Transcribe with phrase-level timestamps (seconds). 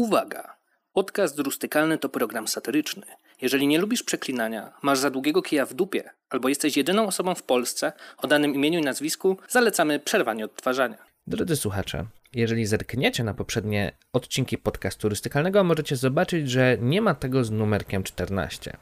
[0.00, 0.56] Uwaga!
[0.92, 3.06] Podcast rustykalny to program satyryczny.
[3.42, 7.42] Jeżeli nie lubisz przeklinania, masz za długiego kija w dupie, albo jesteś jedyną osobą w
[7.42, 10.98] Polsce o danym imieniu i nazwisku, zalecamy przerwanie odtwarzania.
[11.26, 17.44] Drodzy słuchacze, jeżeli zerkniecie na poprzednie odcinki podcastu turystykalnego, możecie zobaczyć, że nie ma tego
[17.44, 18.76] z numerkiem 14.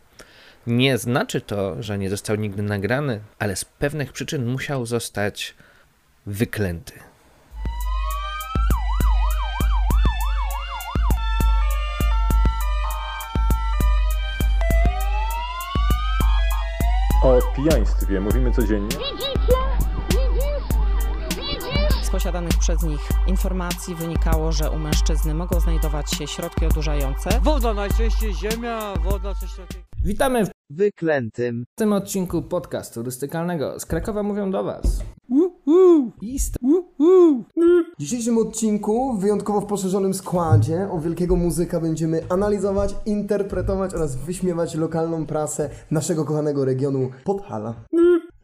[0.67, 5.55] Nie znaczy to, że nie został nigdy nagrany, ale z pewnych przyczyn musiał zostać
[6.27, 7.08] wyklęty.
[17.59, 18.97] Pijaństwie mówimy codziennie.
[22.03, 27.41] Z posiadanych przez nich informacji wynikało, że u mężczyzny mogą znajdować się środki odurzające.
[27.41, 29.88] Woda najczęściej ziemia, woda coś takiego.
[30.05, 31.65] Witamy w wyklętym.
[31.75, 33.81] tym odcinku podcastu turystykalnego.
[33.81, 35.03] Z Krakowa mówią do Was.
[36.23, 36.57] Ist.
[37.99, 44.75] W dzisiejszym odcinku, wyjątkowo w poszerzonym składzie, o wielkiego muzyka będziemy analizować, interpretować oraz wyśmiewać
[44.75, 47.75] lokalną prasę naszego kochanego regionu Podhala.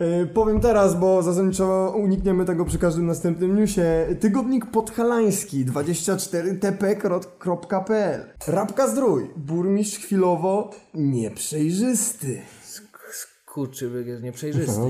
[0.00, 3.83] Yy, powiem teraz, bo zasadniczo unikniemy tego przy każdym następnym newsie.
[4.20, 9.31] Tygodnik podhalański 24tp.pl Rabka Zdrój.
[9.36, 12.42] Burmistrz chwilowo nieprzejrzysty.
[13.55, 14.81] Kurczy, jest nieprzejrzysty.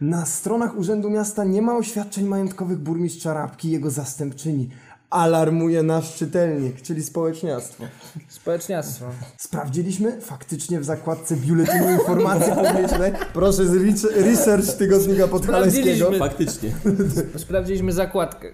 [0.00, 4.68] Na stronach Urzędu Miasta nie ma oświadczeń majątkowych burmistrza Rabki i jego zastępczyni.
[5.10, 7.84] Alarmuje nasz czytelnik, czyli społeczniactwo.
[8.28, 9.06] Społeczniactwo.
[9.38, 13.12] Sprawdziliśmy faktycznie w zakładce Biuletynu Informacji Publicznej.
[13.32, 16.10] Proszę z re- research tygodnika podhaleskiego.
[16.18, 16.70] Faktycznie.
[17.36, 18.48] Sprawdziliśmy zakładkę.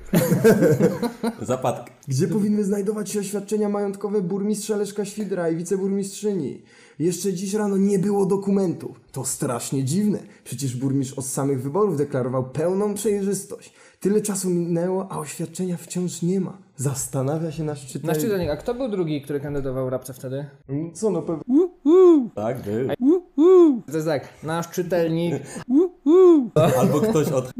[1.43, 1.93] Zapadkę.
[2.09, 6.63] Gdzie powinny znajdować się oświadczenia majątkowe burmistrza Leszka Świdra i wiceburmistrzyni?
[6.99, 9.01] Jeszcze dziś rano nie było dokumentów.
[9.13, 10.19] To strasznie dziwne.
[10.45, 13.73] Przecież burmistrz od samych wyborów deklarował pełną przejrzystość.
[14.03, 16.59] Tyle czasu minęło, a oświadczenia wciąż nie ma.
[16.77, 18.21] Zastanawia się nasz Nasz czytelnik.
[18.21, 20.47] czytelnik, a kto był drugi, który kandydował rabce wtedy?
[20.95, 21.69] Co no pewnie...
[22.35, 22.89] Tak, był.
[23.87, 25.35] To jest tak, nasz czytelnik.
[26.79, 27.53] Albo ktoś od...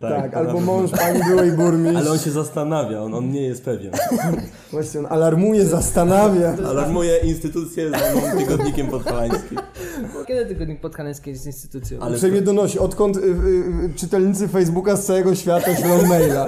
[0.00, 1.96] Tak, albo mąż pani byłej burmistrz.
[1.96, 3.92] Ale on się zastanawia, on, on nie jest pewien.
[4.72, 6.56] Właśnie on alarmuje, zastanawia.
[6.68, 9.58] Alarmuje instytucję zwaną tygodnikiem podhalańskim.
[10.28, 12.00] Kiedy tygodnik podhalański jest instytucją?
[12.00, 16.46] Ale Uprzejmie donosi, odkąd y, y, y, czytelnicy Facebooka z całego świata ślą maila.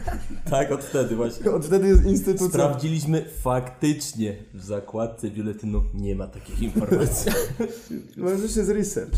[0.50, 1.50] tak, od wtedy właśnie.
[1.50, 2.48] Od wtedy jest instytucja.
[2.48, 7.32] Sprawdziliśmy faktycznie w zakładce biuletynu nie ma takich informacji.
[8.16, 9.14] Może jeszcze jest research.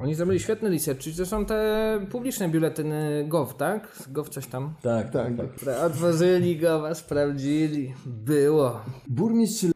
[0.00, 4.02] Oni zrobili świetny research, czyli to są te publiczne biuletyny GOV, tak?
[4.08, 4.74] GOV coś tam.
[4.82, 5.32] Tak, Tak.
[5.56, 7.94] Które Otworzyli GOVa, sprawdzili.
[8.06, 8.80] Było.
[9.08, 9.66] Burmistrz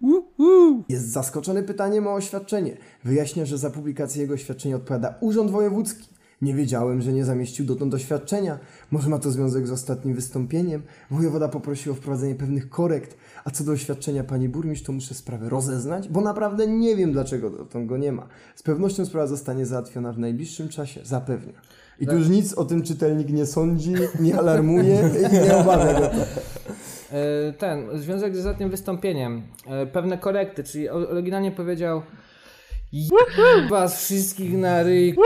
[0.88, 2.76] jest zaskoczony pytaniem o oświadczenie.
[3.04, 6.08] Wyjaśnia, że za publikację jego oświadczenia odpowiada Urząd Wojewódzki.
[6.42, 8.58] Nie wiedziałem, że nie zamieścił dotąd oświadczenia.
[8.90, 10.82] Może ma to związek z ostatnim wystąpieniem.
[11.10, 13.16] Wojewoda poprosił o wprowadzenie pewnych korekt.
[13.44, 17.50] A co do oświadczenia pani burmistrz, to muszę sprawę rozeznać, bo naprawdę nie wiem, dlaczego
[17.50, 18.26] dotąd go nie ma.
[18.54, 21.52] Z pewnością sprawa zostanie załatwiona w najbliższym czasie, zapewnia.
[22.00, 26.06] I tu już nic o tym czytelnik nie sądzi, nie alarmuje i nie obawia go
[26.06, 26.16] to.
[27.12, 29.42] E, Ten, związek z ostatnim wystąpieniem.
[29.66, 32.02] E, Pewne korekty, czyli oryginalnie powiedział
[32.92, 33.08] "Je-
[33.70, 35.16] was wszystkich na ryj,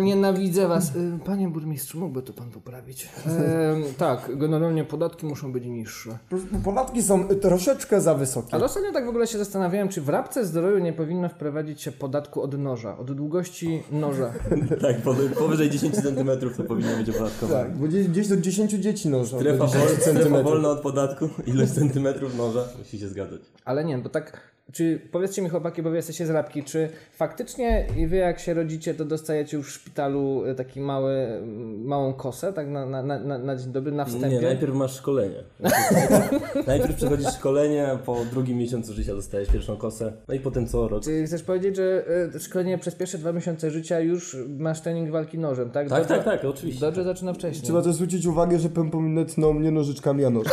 [0.00, 0.90] nienawidzę was.
[0.96, 3.08] E, Panie burmistrzu, mógłby to pan poprawić?
[3.26, 6.18] E, tak, generalnie podatki muszą być niższe.
[6.64, 8.54] Podatki są troszeczkę za wysokie.
[8.54, 11.92] Ale ostatnio tak w ogóle się zastanawiałem, czy w rabce zdrowiu nie powinno wprowadzić się
[11.92, 14.32] podatku od noża, od długości noża.
[14.82, 17.64] tak po, powyżej 10 cm to powinno być opodatkowane.
[17.64, 19.38] Tak, bo gdzieś, gdzieś do 10 dzieci nożą.
[19.38, 23.40] Strefa, do 10 wol, strefa wolna od podatku, ilość centymetrów noża, musi się zgadzać.
[23.64, 27.86] Ale nie, bo tak, czy powiedzcie mi chłopaki, bo wy jesteście z rabki, czy faktycznie
[27.96, 32.12] i wy jak się rodzicie, to dostajecie już w szpitalu e, taki mały, m, małą
[32.14, 34.28] kosę, tak na, na, na, na- dzień dobry, na wstępie?
[34.36, 35.42] Nie, najpierw masz szkolenie.
[36.66, 40.88] Najpierw, przechodzisz szkolenie, a po drugim miesiącu życia dostajesz pierwszą kosę, no i potem co
[40.88, 41.02] rok.
[41.04, 42.04] Czy chcesz powiedzieć, że
[42.34, 45.88] e, szkolenie przez pierwsze dwa miesiące życia już masz trening walki nożem, tak?
[45.88, 46.80] Tak, Dobrze- tak, tak, oczywiście.
[46.80, 47.62] Dobrze zaczyna wcześniej.
[47.64, 50.46] Trzeba też zwrócić uwagę, że pępominę tną mnie nożyczkami, a nóż.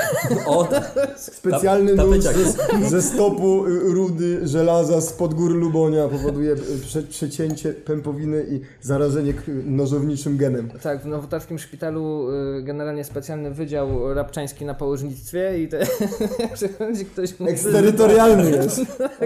[0.45, 0.67] O,
[1.15, 2.35] Specjalny Ta- nóż tapeciak.
[2.81, 9.33] ze, ze stopu y, rudy żelaza spod gór Lubonia powoduje prze, przecięcie pępowiny i zarażenie
[9.65, 10.69] nożowniczym genem.
[10.83, 12.27] Tak, w Nowotarskim Szpitalu
[12.59, 15.79] y, generalnie specjalny wydział rabczański na położnictwie i te,
[16.39, 18.81] jak przychodzi ktoś mówi, Eksterytorialny jest.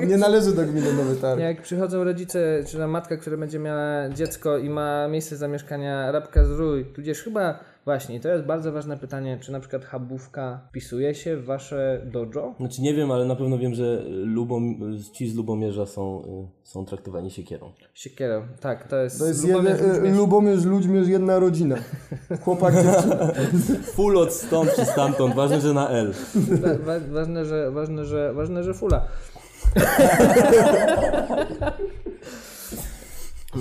[0.07, 1.41] Nie należy do gminy Nowy Targ.
[1.41, 6.45] Jak przychodzą rodzice, czy na matka, która będzie miała dziecko i ma miejsce zamieszkania rabka
[6.45, 10.61] z rój, tudzież chyba Właśnie, i to jest bardzo ważne pytanie, czy na przykład habówka
[10.69, 12.55] wpisuje się w wasze dojo?
[12.59, 14.79] Znaczy nie wiem, ale na pewno wiem, że Lubom,
[15.13, 17.71] ci z Lubomierza są, y, są traktowani siekierą.
[17.93, 19.19] Siekierą, tak, to jest...
[19.19, 20.17] To jest Lubomierz jeden, Ludźmierz.
[20.17, 21.75] Lubomierz, Ludźmierz, jedna rodzina.
[22.43, 23.31] Chłopak, dziewczyna.
[23.83, 26.13] Full od stąd czy stamtąd, ważne, że na L.
[26.35, 29.07] Wa- wa- ważne, że, ważne, że, ważne, że fula.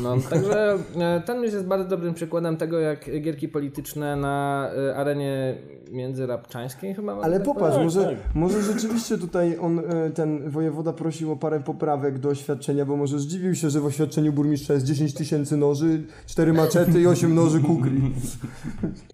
[0.03, 4.97] No, także e, ten już jest bardzo dobrym przykładem tego, jak gierki polityczne na e,
[4.97, 5.59] arenie
[5.91, 7.21] międzyrabczańskiej chyba.
[7.23, 12.19] Ale tak popatrz, może, może rzeczywiście tutaj on, e, ten wojewoda prosił o parę poprawek
[12.19, 16.53] do oświadczenia, bo może zdziwił się, że w oświadczeniu burmistrza jest 10 tysięcy noży, 4
[16.53, 18.13] maczety i 8 noży kukli.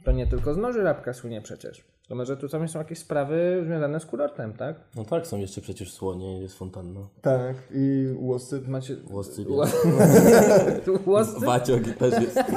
[0.04, 1.84] To nie tylko z noży rabka słynie przecież.
[2.12, 4.76] To może tu tam są jakieś sprawy związane z kurortem, tak?
[4.96, 7.00] No tak, są jeszcze przecież słonie, jest fontanna.
[7.22, 8.62] Tak, i łosy.
[8.68, 8.96] Macie...
[9.10, 9.68] Łoscy, Ła-
[11.06, 11.46] Łoscy?
[11.46, 12.38] Waciok też jest.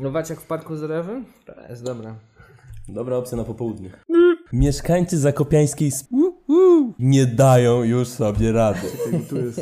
[0.00, 1.24] No Waciak w parku zdrowym?
[1.46, 2.14] To jest dobra.
[2.88, 3.90] Dobra opcja na popołudnie.
[4.52, 6.32] Mieszkańcy Zakopiańskiej sp-
[6.98, 8.80] nie dają już sobie rady.
[9.28, 9.60] Tu jest.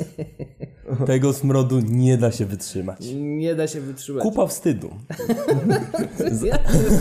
[1.07, 3.07] Tego smrodu nie da się wytrzymać.
[3.15, 4.23] Nie da się wytrzymać.
[4.23, 4.91] Kupa wstydu.
[6.45, 6.59] Ja,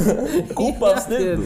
[0.56, 1.42] Kupa ja wstydu.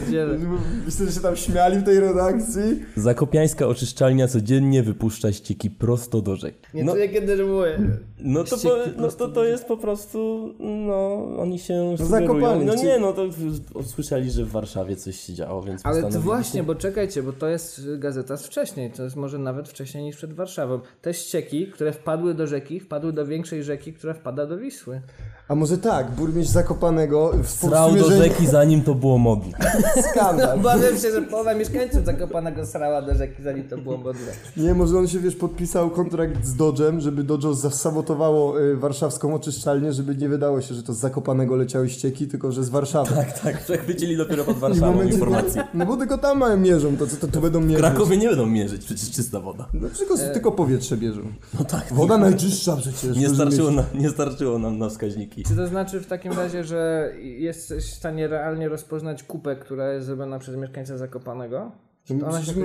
[0.86, 2.62] Myślę, że się tam śmiali w tej redakcji.
[2.96, 6.54] Zakopiańska oczyszczalnia codziennie wypuszcza ścieki prosto do rzek.
[6.74, 7.78] Nie No, czuję kiedy żałuję.
[8.18, 12.64] no, to, po, no to to jest po prostu, no oni się zakopali, sugerują.
[12.64, 13.26] No nie, no to
[13.74, 17.48] usłyszeli, że w Warszawie coś się działo, więc Ale to właśnie, bo czekajcie, bo to
[17.48, 20.80] jest gazeta z wcześniej, to jest może nawet wcześniej niż przed Warszawą.
[21.02, 25.00] Te ścieki, które wpadły do rzeki, wpadły do większej rzeki, która wpada do Wisły.
[25.48, 29.58] A może tak, burmistrz Zakopanego w Srał do rzeki zanim to było modne.
[30.10, 30.58] Skandal.
[30.58, 34.32] Obawiam się, że połowa mieszkańców Zakopanego srała do rzeki, zanim to było modne.
[34.56, 39.92] Nie, może on się, wiesz, podpisał kontrakt z Dodge'em, żeby Dodge zasabotowało y, warszawską oczyszczalnię,
[39.92, 43.14] żeby nie wydało się, że to z Zakopanego leciały ścieki, tylko że z Warszawy.
[43.14, 45.64] Tak, tak, przechwycili dopiero pod w Warszawą momencie, informację.
[45.74, 47.86] no bo tylko tam mają mierzą, to co to tu będą W mierzyć?
[47.86, 49.68] Krakowie nie będą mierzyć, przecież czysta woda.
[49.74, 51.20] No tylko, tylko powietrze bierzą.
[51.58, 51.92] No tak.
[51.92, 53.16] Woda najczystsza przecież.
[53.16, 55.42] Nie starczyło, na, nie starczyło nam na wskaźniki.
[55.42, 60.06] Czy to znaczy w takim razie, że jesteś w stanie realnie rozpoznać kupę, która jest
[60.06, 61.72] zrobiona przez mieszkańca Zakopanego?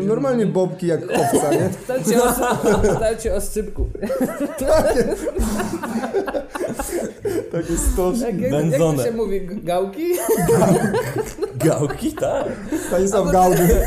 [0.08, 1.70] Normalnie bobki jak owca, nie?
[1.88, 2.34] Dajcie o,
[3.00, 3.86] dajcie o scypku.
[7.52, 8.22] Takie stożki.
[8.22, 9.42] Jak, jak, jak to się mówi?
[9.64, 10.14] Gałki?
[11.56, 12.48] Gałki, tak.
[12.88, 13.82] Stanisław Gaudy.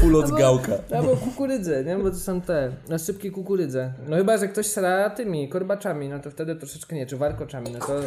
[0.00, 0.72] Full od gałka.
[0.96, 1.96] Albo kukurydze, nie?
[1.96, 3.92] Bo to są te nasypki kukurydze.
[4.08, 7.78] No chyba, że ktoś sra tymi korbaczami, no to wtedy troszeczkę nie, czy warkoczami, no
[7.78, 8.00] to...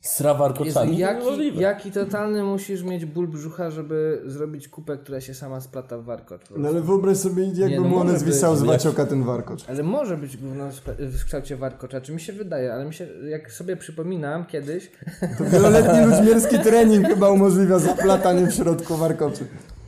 [0.00, 0.98] Sra warkoczami?
[0.98, 6.04] jaki, jaki totalny musisz mieć ból brzucha, żeby zrobić kupę, która się sama splata w
[6.04, 6.40] warkocz.
[6.56, 9.64] No ale wyobraź sobie, jakby no mu one może zwisał z wacioka ten warkocz.
[9.68, 10.64] Ale może być gówno
[10.98, 14.90] w kształcie warkocza, czy mi się wydaje, ale mi się, jak sobie przypominam kiedyś,
[15.38, 19.46] To wieloletni luźmierski trening chyba umożliwia zaplatanie w środku warkoczy.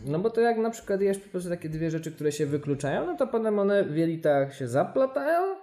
[0.09, 3.07] No bo to jak na przykład jesz po prostu takie dwie rzeczy, które się wykluczają,
[3.07, 5.55] no to potem one w jelitach się zaplatają.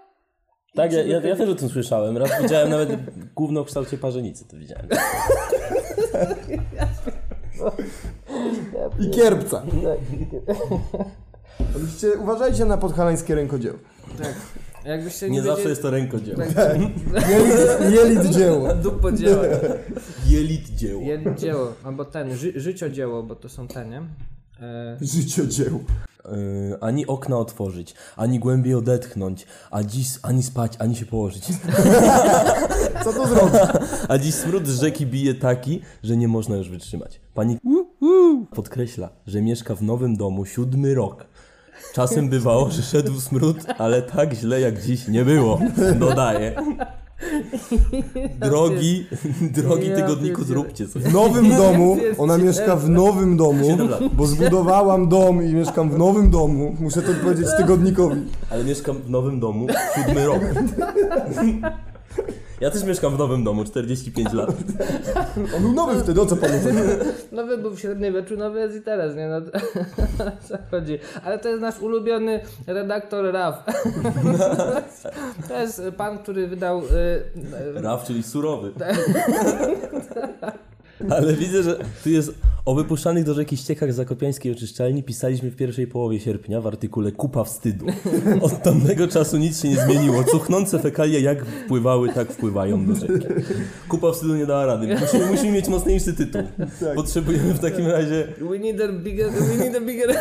[0.76, 2.18] Tak, ja, ja, ja też o tym słyszałem.
[2.18, 2.90] Raz widziałem nawet
[3.36, 4.88] gówno w kształcie parzenicy, to widziałem.
[9.00, 9.64] I kierpca.
[11.76, 13.78] Oczywiście uważajcie na podhalańskie rękodzieło.
[14.86, 16.42] A Jakbyście nie, Nie zawsze wiedzieli- jest to rękodzieło.
[16.44, 16.94] Jelit,
[17.96, 18.74] jelit dzieło.
[18.74, 19.44] Dupo dzieło.
[20.28, 21.02] Jelit dzieło.
[21.02, 24.02] Jelit dzieło, albo ten, ży, życiodzieło, bo to są te, nie?
[24.62, 25.80] E, Życiodzieło.
[26.32, 31.46] Yy, ani okna otworzyć, ani głębiej odetchnąć, a dziś ani spać, ani się położyć.
[33.04, 33.56] Co to zrobić?
[34.10, 37.22] A dziś smród z rzeki bije taki, że nie można już wytrzymać.
[37.34, 37.58] Pani
[38.56, 41.26] podkreśla, że mieszka w nowym domu siódmy rok.
[41.94, 45.60] Czasem bywało, że szedł smród, ale tak źle jak dziś nie było.
[46.00, 46.56] Dodaje.
[48.40, 49.06] Drogi,
[49.58, 51.04] drogi Ja tygodniku, zróbcie coś.
[51.04, 53.78] W nowym domu, ona mieszka w nowym domu,
[54.14, 56.76] bo zbudowałam dom i mieszkam w nowym domu.
[56.80, 58.22] Muszę to powiedzieć tygodnikowi.
[58.50, 60.42] Ale mieszkam w nowym domu siódmy rok.
[62.62, 64.50] Ja też mieszkam w nowym domu, 45 lat.
[65.56, 66.78] On był nowy wtedy, o co panu chodzi?
[67.32, 69.28] nowy był w średniowieczu, nowy jest i teraz, nie?
[69.28, 69.42] No,
[70.48, 71.00] co chodzi.
[71.24, 73.64] Ale to jest nasz ulubiony redaktor Raf.
[75.48, 76.82] to jest pan, który wydał...
[76.86, 78.72] Y, Raf, czyli surowy.
[81.10, 82.32] Ale widzę, że tu jest
[82.66, 87.44] o wypuszczanych do rzeki ściekach zakopiańskiej oczyszczalni pisaliśmy w pierwszej połowie sierpnia w artykule Kupa
[87.44, 87.86] wstydu.
[88.42, 90.24] Od tamtego czasu nic się nie zmieniło.
[90.24, 93.28] Cuchnące fekalia jak wpływały, tak wpływają do rzeki.
[93.88, 94.96] Kupa wstydu nie dała rady.
[95.02, 96.42] Musimy, musimy mieć mocniejszy tytuł.
[96.96, 99.32] Potrzebujemy w takim razie we need a bigger...
[99.32, 100.16] We need a bigger...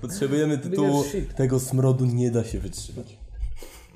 [0.00, 1.04] potrzebujemy tytułu.
[1.36, 3.16] Tego smrodu nie da się wytrzymać.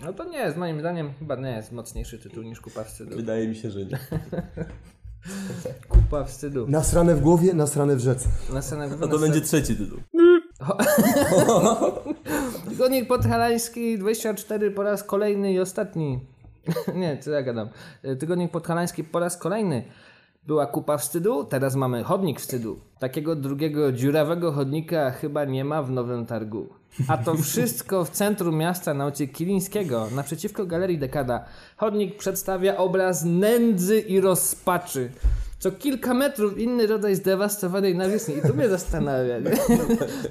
[0.04, 3.16] No to nie jest, moim zdaniem, chyba nie jest mocniejszy tytuł niż Kupa Wstydu.
[3.16, 3.99] Wydaje mi się, że nie.
[5.88, 6.66] Kupa wstydu.
[6.69, 8.28] Nasrane w głowie, nasrane w rzece.
[8.52, 9.99] Na scenę No to będzie trzeci tytuł.
[12.69, 16.21] Tygodnik Podhalański 24 po raz kolejny i ostatni.
[17.00, 17.69] Nie, co ja gadam.
[18.19, 19.85] Tygodnik Podhalański po raz kolejny.
[20.47, 22.78] Była kupa wstydu, teraz mamy chodnik wstydu.
[22.99, 26.69] Takiego drugiego dziurawego chodnika chyba nie ma w Nowym Targu.
[27.08, 31.44] A to wszystko w centrum miasta na ulicy Kilińskiego, naprzeciwko Galerii Dekada.
[31.76, 35.10] Chodnik przedstawia obraz nędzy i rozpaczy.
[35.64, 38.35] Co kilka metrów inny rodzaj zdewastowanej nawierzchni.
[38.37, 39.38] I to mnie zastanawia.
[39.38, 39.50] Nie?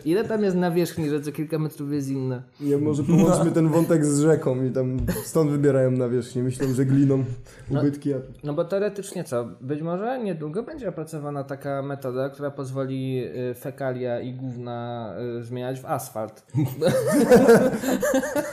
[0.12, 2.42] Ile tam jest nawierzchni, że co kilka metrów jest inna?
[2.62, 6.44] Ja może połączmy ten wątek z rzeką i tam stąd wybierają na wierzchnię.
[6.44, 7.24] Myślą, że gliną
[7.70, 8.14] ubytki.
[8.14, 8.18] A...
[8.44, 9.48] No bo teoretycznie co?
[9.62, 15.10] Być może niedługo będzie opracowana taka metoda, która pozwoli y, fekalia i gówna
[15.40, 16.44] y, zmieniać w asfalt.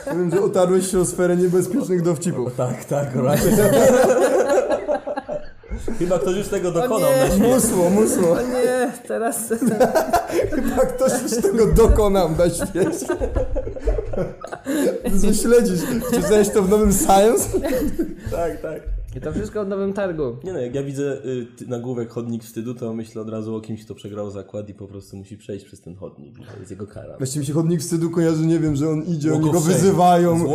[0.15, 2.55] Wiem, że otarłeś się o sferę niebezpiecznych dowcipów.
[2.55, 3.45] Tak, tak, right.
[6.01, 7.17] Chyba ktoś już tego dokonał nie.
[7.17, 7.43] na świecie.
[7.47, 8.31] Musło, musło.
[8.31, 9.37] O nie, teraz...
[10.55, 13.05] Chyba ktoś już tego dokonał na świecie.
[15.21, 15.79] Ty śledzisz.
[16.13, 17.49] Czytałeś to w nowym Science?
[18.31, 19.00] Tak, tak.
[19.15, 20.35] I to wszystko w Nowym Targu.
[20.43, 23.85] Nie no, jak ja widzę y, nagłówek chodnik wstydu, to myślę od razu o kimś,
[23.85, 26.35] kto przegrał zakład i po prostu musi przejść przez ten chodnik.
[26.53, 27.17] To jest jego kara.
[27.17, 29.63] Właściwie mi się chodnik wstydu kojarzy, nie wiem, że on idzie, oni Walk go of
[29.63, 29.77] shame.
[29.77, 30.45] wyzywają,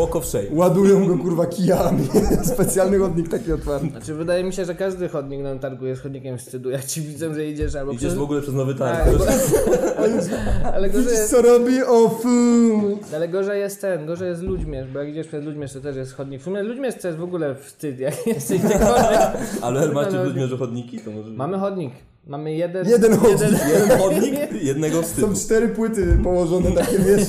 [0.52, 2.08] ładują go kurwa kijami.
[2.54, 3.90] Specjalny chodnik taki otwarty.
[3.90, 6.70] Znaczy wydaje mi się, że każdy chodnik na Targu jest chodnikiem wstydu.
[6.70, 9.18] Jak ci widzę, że idziesz albo Idziesz w ogóle przez nowy Tak, targ.
[9.18, 9.25] bo...
[10.75, 11.82] ale, gorzej jest, co robi?
[11.82, 12.28] O fu.
[13.14, 16.12] ale gorzej jest ten, gorzej jest Ludźmierz, bo jak idziesz przez Ludźmierz, to też jest
[16.12, 16.40] chodnik.
[16.40, 18.14] W sumie Ludźmierz to jest w ogóle wstyd, jak
[18.50, 19.21] jesteś gdziekolwiek.
[19.62, 20.99] Ale macie w Ludmierzu chodniki?
[20.99, 21.31] To może...
[21.31, 21.93] Mamy chodnik.
[22.26, 22.88] Mamy jeden...
[22.88, 23.41] Jeden chodnik.
[23.75, 25.26] Jeden chodnik, jednego wstydu.
[25.26, 27.29] Są cztery płyty położone takie wiesz.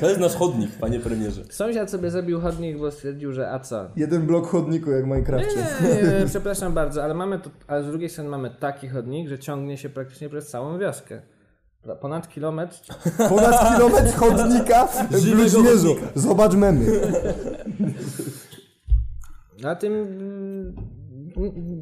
[0.00, 1.42] To jest nasz chodnik, panie premierze.
[1.50, 3.84] Sąsiad sobie zrobił chodnik, bo stwierdził, że a co?
[3.96, 5.66] Jeden blok chodniku jak w Minecrafcie.
[5.82, 9.28] Nie, nie, nie, przepraszam bardzo, ale mamy tu, ale z drugiej strony mamy taki chodnik,
[9.28, 11.22] że ciągnie się praktycznie przez całą wioskę.
[12.00, 12.80] Ponad kilometr.
[13.28, 15.96] Ponad kilometr chodnika w Ludźmierzu.
[16.14, 16.86] Zobacz memy.
[19.60, 20.97] Na tym.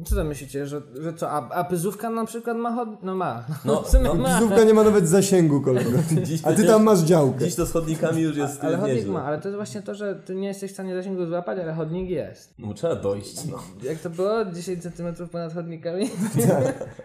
[0.05, 1.31] Co tam myślicie, że, że co?
[1.31, 2.89] A, a pyzówka na przykład ma chod...
[3.03, 3.43] No ma.
[3.65, 4.27] No, no, ma.
[4.27, 5.89] Wizytówka nie ma nawet zasięgu, kolego.
[6.43, 7.45] A ty tam masz działkę.
[7.45, 9.11] Dziś to z chodnikami już jest Ale chodnik nieźle.
[9.13, 11.73] ma, ale to jest właśnie to, że ty nie jesteś w stanie zasięgu złapać, ale
[11.73, 12.53] chodnik jest.
[12.59, 13.57] No trzeba dojść, no.
[13.83, 14.45] Jak to było?
[14.45, 16.09] 10 cm ponad chodnikami?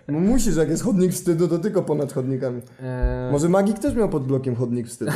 [0.08, 2.62] No musisz, jak jest chodnik wstydu, to tylko ponad chodnikami.
[2.82, 5.12] Eee, Może Magik też miał pod blokiem chodnik wstydu.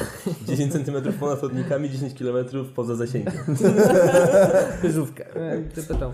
[0.46, 3.32] 10 cm ponad chodnikami, 10 km poza zasięgiem.
[4.82, 5.24] Pyzówkę.
[5.36, 6.12] Eee, Ty pytał.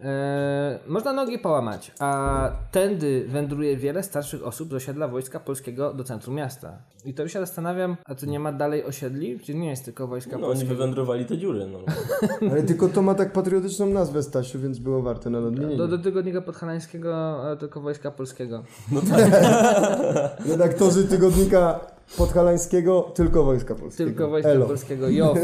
[0.00, 6.04] Eee, można nogi połamać, a tędy wędruje wiele starszych osób z osiedla Wojska Polskiego do
[6.04, 6.78] centrum miasta.
[7.04, 9.40] I to już się zastanawiam, a to nie ma dalej osiedli?
[9.40, 10.74] Czy nie jest tylko Wojska No oni Polskiego?
[10.74, 11.78] wywędrowali te dziury, no.
[12.50, 15.76] Ale tylko to ma tak patriotyczną nazwę, Stasiu, więc było warte na nadmienienie.
[15.76, 18.62] Do, do tygodnika podhalańskiego e, tylko Wojska Polskiego.
[20.48, 21.80] Redaktorzy tygodnika
[22.18, 24.10] podhalańskiego, tylko Wojska Polskiego.
[24.10, 24.66] Tylko Wojska Elo.
[24.66, 25.08] Polskiego.
[25.08, 25.38] JOW.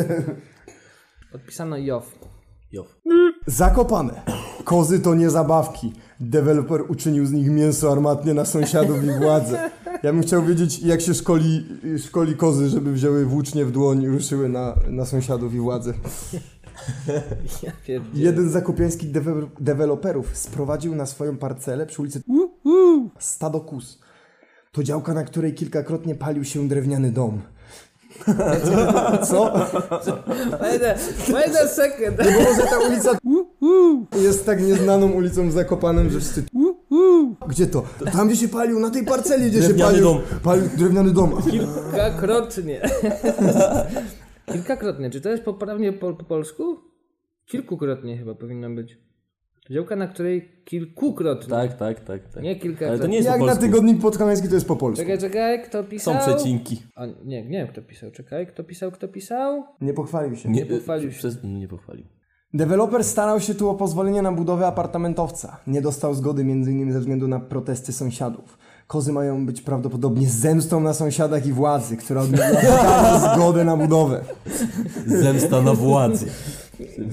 [1.32, 2.18] Podpisano JOW.
[2.72, 2.86] Jow.
[3.46, 4.22] Zakopane.
[4.64, 5.92] Kozy to nie zabawki.
[6.20, 9.70] Deweloper uczynił z nich mięso armatnie na sąsiadów i władzę.
[10.02, 11.66] Ja bym chciał wiedzieć, jak się szkoli,
[11.98, 15.94] szkoli kozy, żeby wzięły włócznie w dłoń i ruszyły na, na sąsiadów i władzę.
[17.62, 18.24] Ja pierdzielę.
[18.24, 22.22] Jeden z zakopiańskich dewe- deweloperów sprowadził na swoją parcelę przy ulicy
[23.18, 24.00] stado kus.
[24.72, 27.40] To działka, na której kilkakrotnie palił się drewniany dom.
[29.28, 29.52] Co?
[30.60, 30.94] Wait a,
[31.32, 32.16] wait a second.
[32.16, 33.10] Bo może ta ulica
[34.22, 36.42] jest tak nieznaną ulicą w Zakopanem, że wszyscy
[37.48, 37.82] Gdzie to?
[38.12, 40.04] Tam gdzie się palił, na tej parceli gdzie Drewniany się palił.
[40.04, 40.40] dom.
[40.42, 41.42] Palił drewniany dom.
[41.42, 42.80] Kilkakrotnie.
[44.52, 45.10] Kilkakrotnie.
[45.10, 46.78] Czy to jest poprawnie po, po polsku?
[47.46, 48.98] Kilkukrotnie chyba powinno być.
[49.70, 51.48] Działka, na której kilkukrotnie.
[51.50, 52.42] Tak, tak, tak, tak.
[52.42, 52.88] Nie kilkakrotnie.
[52.88, 53.66] Ale to nie jest Jak po na polsku.
[53.66, 55.02] tygodnik podhalański to jest po polsku.
[55.02, 56.14] Czekaj, czekaj, kto Są pisał?
[56.18, 56.82] przecinki.
[56.94, 59.64] A, nie, nie wiem kto pisał, czekaj, kto pisał, kto pisał?
[59.80, 60.48] Nie pochwalił się.
[60.50, 61.18] Nie pochwalił się.
[61.18, 62.04] Przez, no, nie pochwalił.
[62.54, 65.60] Deweloper starał się tu o pozwolenie na budowę apartamentowca.
[65.66, 66.92] Nie dostał zgody m.in.
[66.92, 68.58] ze względu na protesty sąsiadów.
[68.86, 74.20] Kozy mają być prawdopodobnie zemstą na sąsiadach i władzy, która odmówiła zgodę na budowę.
[75.06, 76.26] Zemsta na władzy.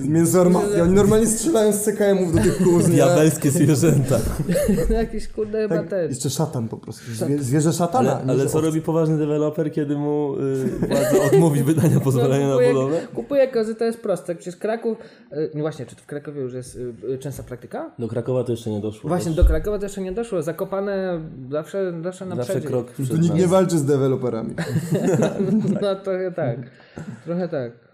[0.07, 0.83] Mięso armatnie.
[0.83, 2.85] Oni normalnie strzelają z CKM-ów do tych kóz.
[2.85, 4.19] Diabelskie zwierzęta.
[4.89, 6.09] Jakiś kurde chyba Tak, też.
[6.09, 7.11] jeszcze szatan po prostu.
[7.13, 8.19] Zwie, zwierzę szatana.
[8.21, 12.73] Ale, ale co robi poważny deweloper, kiedy mu y, władza odmówi wydania pozwolenia na kupuję,
[12.73, 12.99] budowę?
[13.15, 14.35] kupuję kozy, to jest proste.
[14.35, 14.97] Przecież Kraków...
[15.31, 17.91] y, No właśnie, czy to w Krakowie już jest y, y, częsta praktyka?
[17.99, 19.07] Do Krakowa to jeszcze nie doszło.
[19.07, 20.41] Właśnie, do Krakowa to jeszcze nie doszło.
[20.41, 21.21] Zakopane
[21.51, 24.55] zawsze, zawsze na Zawsze krok Tu nikt nie walczy z deweloperami.
[25.81, 26.57] No trochę tak.
[27.25, 27.86] Trochę tak.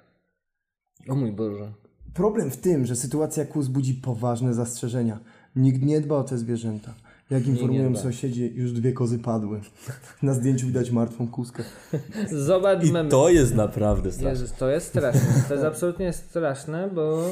[1.10, 1.72] O mój Boże.
[2.13, 5.19] Problem w tym, że sytuacja KUS budzi poważne zastrzeżenia.
[5.55, 6.93] Nikt nie dba o te zwierzęta.
[7.29, 9.62] Jak informują sąsiedzi, już dwie kozy padły.
[10.24, 11.63] Na zdjęciu widać martwą kózkę.
[12.31, 13.10] Zobacz I memy.
[13.10, 14.29] to jest naprawdę straszne.
[14.29, 15.43] Jezus, to jest straszne.
[15.48, 17.29] To jest absolutnie straszne, bo...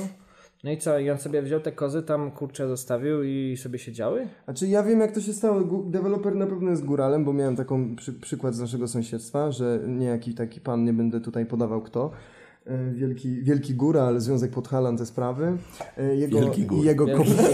[0.64, 4.28] No i co, i on sobie wziął te kozy, tam kurczę zostawił i sobie siedziały?
[4.46, 5.84] Znaczy ja wiem jak to się stało.
[5.84, 10.34] Deweloper na pewno jest góralem, bo miałem taką przy, przykład z naszego sąsiedztwa, że niejaki
[10.34, 12.12] taki pan, nie będę tutaj podawał kto,
[12.94, 15.58] wielki, wielki góral, Związek Podhalan te sprawy.
[15.98, 16.86] e, Jego, Wielki gór.
[16.86, 17.54] Jego Wielki kobieta.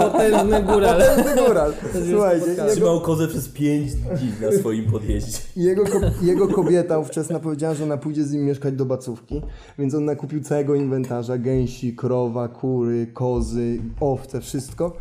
[0.12, 1.02] Potężny góral.
[1.46, 1.72] góral.
[2.10, 5.38] Słuchajcie, jego, Trzymał kozę przez 5 dni na swoim podjeździe.
[5.56, 9.42] jego, ko, jego kobieta ówczesna powiedziała, że ona pójdzie z nim mieszkać do bacówki,
[9.78, 14.96] więc on nakupił całego inwentarza, gęsi, krowa, kury, kozy, owce, wszystko.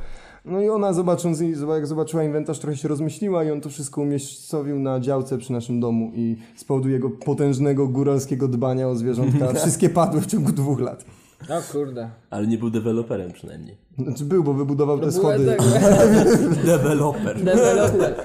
[0.47, 1.39] No i ona zobacząc,
[1.75, 5.79] jak zobaczyła inwentarz, trochę się rozmyśliła i on to wszystko umiejscowił na działce przy naszym
[5.79, 10.79] domu i z powodu jego potężnego góralskiego dbania o zwierzątka wszystkie padły w ciągu dwóch
[10.79, 11.05] lat.
[11.49, 12.09] O kurde.
[12.29, 13.77] Ale nie był deweloperem przynajmniej.
[13.97, 15.45] Znaczy był, bo wybudował te Była schody.
[15.45, 15.59] tak,
[16.65, 17.43] Deweloper.
[17.43, 18.15] developer.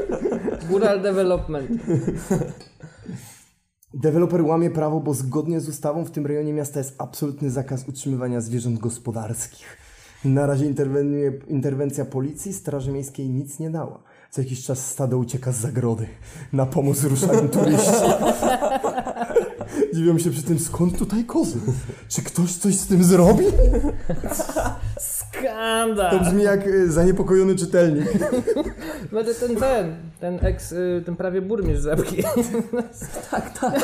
[0.71, 1.71] Góral development.
[3.95, 8.41] Deweloper łamie prawo, bo zgodnie z ustawą w tym rejonie miasta jest absolutny zakaz utrzymywania
[8.41, 9.77] zwierząt gospodarskich.
[10.25, 10.67] Na razie
[11.49, 14.03] interwencja policji, Straży Miejskiej nic nie dała.
[14.31, 16.07] Co jakiś czas stado ucieka z zagrody.
[16.53, 17.91] Na pomoc ruszają turyści.
[19.95, 21.59] Dziwią się przy tym, skąd tutaj kozy?
[22.09, 23.45] Czy ktoś coś z tym zrobi?
[25.43, 26.21] To Skandal!
[26.21, 28.05] brzmi jak y, zaniepokojony czytelnik.
[29.13, 32.23] Będę ten, ten, ten ex, y, ten prawie burmistrz Zabki.
[33.31, 33.81] tak, tak.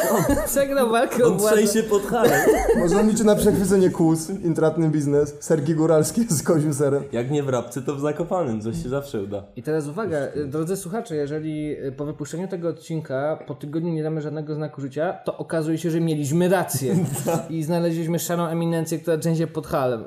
[0.47, 1.57] Przegrał walkę o On władzę.
[1.57, 2.41] trzęsie pod halem.
[2.79, 7.03] Może on liczy na przechwycenie kóz, intratny biznes, serki góralskie z kozim serem.
[7.13, 8.61] Jak nie w Rabce, to w Zakopanym.
[8.61, 9.43] Coś się zawsze uda.
[9.57, 14.21] I teraz uwaga, y, drodzy słuchacze, jeżeli po wypuszczeniu tego odcinka po tygodniu nie damy
[14.21, 16.97] żadnego znaku życia, to okazuje się, że mieliśmy rację.
[17.51, 20.05] I znaleźliśmy szarą eminencję, która część pod halem.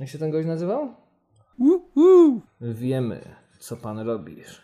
[0.00, 0.88] Jak się ten gość nazywał?
[2.60, 3.20] Wiemy,
[3.58, 4.62] co pan robisz.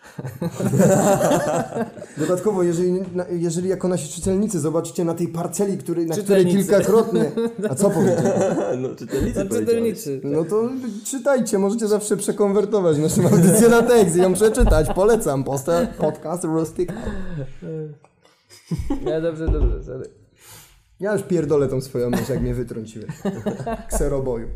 [2.19, 2.93] Dodatkowo, jeżeli,
[3.31, 7.33] jeżeli jako nasi czytelnicy zobaczycie na tej parceli, który, na której kilkakrotnie...
[7.71, 8.83] A co powiedziałem?
[8.83, 9.67] No, czytelnicy powiedziałeś.
[9.67, 10.21] czytelnicy.
[10.25, 10.71] No to
[11.05, 14.87] czytajcie, możecie zawsze przekonwertować naszą audycję na tekst i ją przeczytać.
[14.95, 15.45] Polecam.
[15.45, 16.89] Posta, podcast Rustic.
[19.05, 20.22] No dobrze, dobrze, sorry.
[21.02, 23.11] Ja już pierdolę tą swoją myśl, jak mnie wytrąciłeś.
[23.88, 24.48] Kseroboju.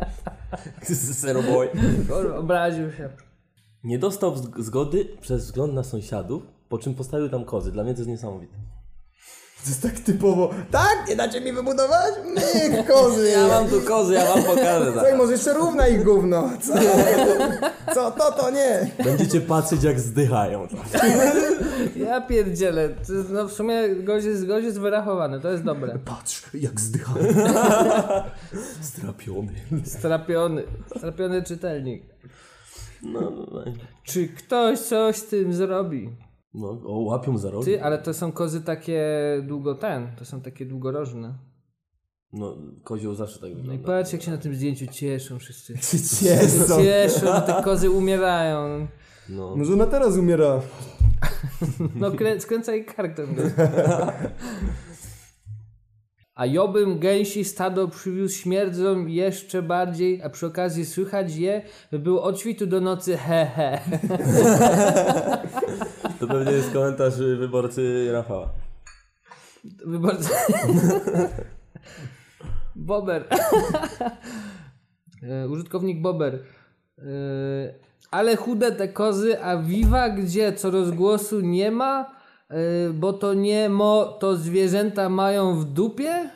[2.09, 3.09] Kurwa, Obraził się.
[3.85, 7.73] Nie dostał zgody przez wzgląd na sąsiadów, po czym postawił tam kozy.
[7.73, 8.57] Dla mnie to jest niesamowite.
[9.67, 10.51] To jest tak typowo.
[10.71, 11.05] Tak?
[11.09, 12.15] Nie dacie mi wybudować?
[12.35, 13.31] Myk, kozy!
[13.31, 14.93] Ja mam tu kozy, ja wam pokażę.
[14.95, 16.51] Co, i może jeszcze równa ich gówno?
[16.63, 16.73] Co?
[17.95, 18.11] Co?
[18.11, 18.91] To, to nie.
[19.05, 20.69] Będziecie patrzeć jak zdychają.
[21.97, 22.89] Ja pierdzielę.
[23.33, 25.99] No w sumie gość jest, gość jest wyrachowany, to jest dobre.
[26.05, 27.15] Patrz, jak zdycha.
[28.81, 29.53] Strapiony.
[29.85, 30.63] Strapiony.
[30.97, 32.03] Strapiony czytelnik.
[33.03, 33.65] No, no, no.
[34.05, 36.11] Czy ktoś coś z tym zrobi?
[36.57, 37.65] No o, łapią za rogi.
[37.65, 39.03] Ty, ale to są kozy takie
[39.43, 41.35] długo ten, to są takie długorożne.
[42.33, 43.87] No, kozioł zawsze tak No i wygląda.
[43.87, 45.75] patrz jak się na tym zdjęciu cieszą wszyscy.
[46.25, 46.83] Cieszą.
[46.83, 48.87] Cieszą, te kozy umierają.
[49.29, 49.57] No.
[49.57, 50.61] Może ona teraz umiera.
[51.95, 53.27] No krę, skręcaj kartę.
[56.35, 62.23] A jobym gęsi stado przywiózł śmierdzą jeszcze bardziej, a przy okazji słychać je, by było
[62.23, 63.81] od świtu do nocy he he.
[66.21, 68.49] To pewnie jest komentarz wyborcy Rafała.
[69.87, 70.31] Wyborcy.
[72.77, 73.25] Bober.
[75.23, 76.35] E, Użytkownik Bober.
[76.99, 77.03] E,
[78.11, 82.11] Ale chude te kozy, a Viva gdzie co rozgłosu nie ma?
[82.51, 82.57] E,
[82.93, 86.31] Bo to nie mo, to zwierzęta mają w dupie?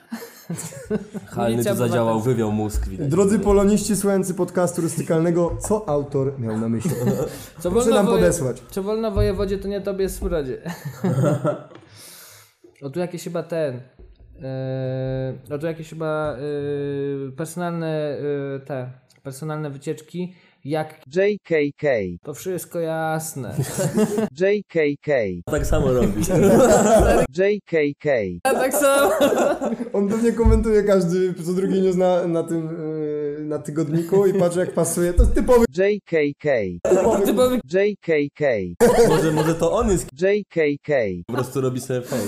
[1.27, 3.09] Halny tu zadziałał, wywiał mózg, widać.
[3.09, 6.91] Drodzy poloniści słuchający podcastu rustykalnego, co autor miał na myśli?
[7.61, 8.63] Co Proszę nam woje- podesłać.
[8.71, 10.63] Co wolno wojewodzie, to nie tobie smrodzie.
[12.83, 13.81] o tu jakieś chyba ten.
[15.49, 18.91] Yy, o tu jakieś chyba yy, personalne yy, te
[19.23, 20.35] personalne wycieczki.
[20.65, 21.85] Jak JKK,
[22.23, 23.55] to wszystko jasne.
[24.41, 25.11] JKK,
[25.45, 26.23] Tak samo robi.
[27.39, 28.07] JKK,
[28.43, 29.13] A tak samo.
[29.93, 32.67] On pewnie komentuje każdy co drugi news na, na tym
[33.39, 35.13] yy, na tygodniku i patrzy jak pasuje.
[35.13, 36.49] To jest typowy JKK,
[37.27, 38.45] Typowy JKK,
[39.09, 40.91] Może, może to on jest JKK,
[41.27, 42.23] po prostu robi sobie fame.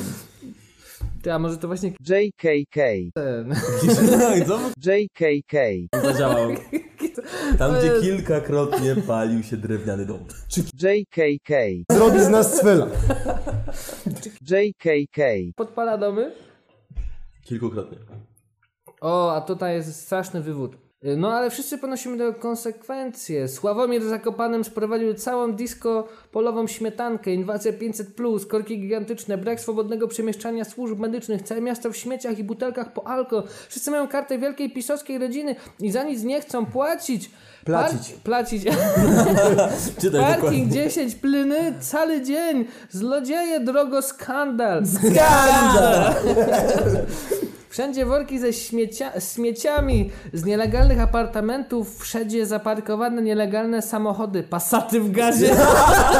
[1.23, 2.77] Ty, a może to właśnie JKK,
[3.15, 3.55] ten.
[4.47, 5.57] Co JKK,
[6.03, 6.51] zadziałał?
[7.59, 10.25] Tam, gdzie kilkakrotnie palił się drewniany dom.
[10.83, 11.51] JKK,
[11.91, 12.87] zrobi z nas cwela.
[14.51, 15.19] JKK,
[15.57, 16.33] Podpala domy.
[17.43, 17.99] Kilkukrotnie.
[19.01, 20.77] O, a tutaj jest straszny wywód.
[21.03, 23.49] No ale wszyscy ponosimy tego konsekwencje.
[23.49, 30.99] Sławomir Zakopanem sprowadził całą disco polową śmietankę, inwazję 500+, korki gigantyczne, brak swobodnego przemieszczania służb
[30.99, 33.43] medycznych, całe miasto w śmieciach i butelkach po alko.
[33.69, 37.31] Wszyscy mają kartę wielkiej pisowskiej rodziny i za nic nie chcą płacić.
[37.65, 38.09] Placić.
[38.09, 38.65] Par- placić.
[40.13, 40.69] Parking dokładnie.
[40.69, 42.65] 10 plyny cały dzień.
[42.91, 44.83] Zlodzieje drogo skandal.
[44.87, 46.15] Skandal!
[47.73, 55.57] Wszędzie worki ze śmiecia śmieciami, z nielegalnych apartamentów, wszędzie zaparkowane nielegalne samochody, pasaty w gazie,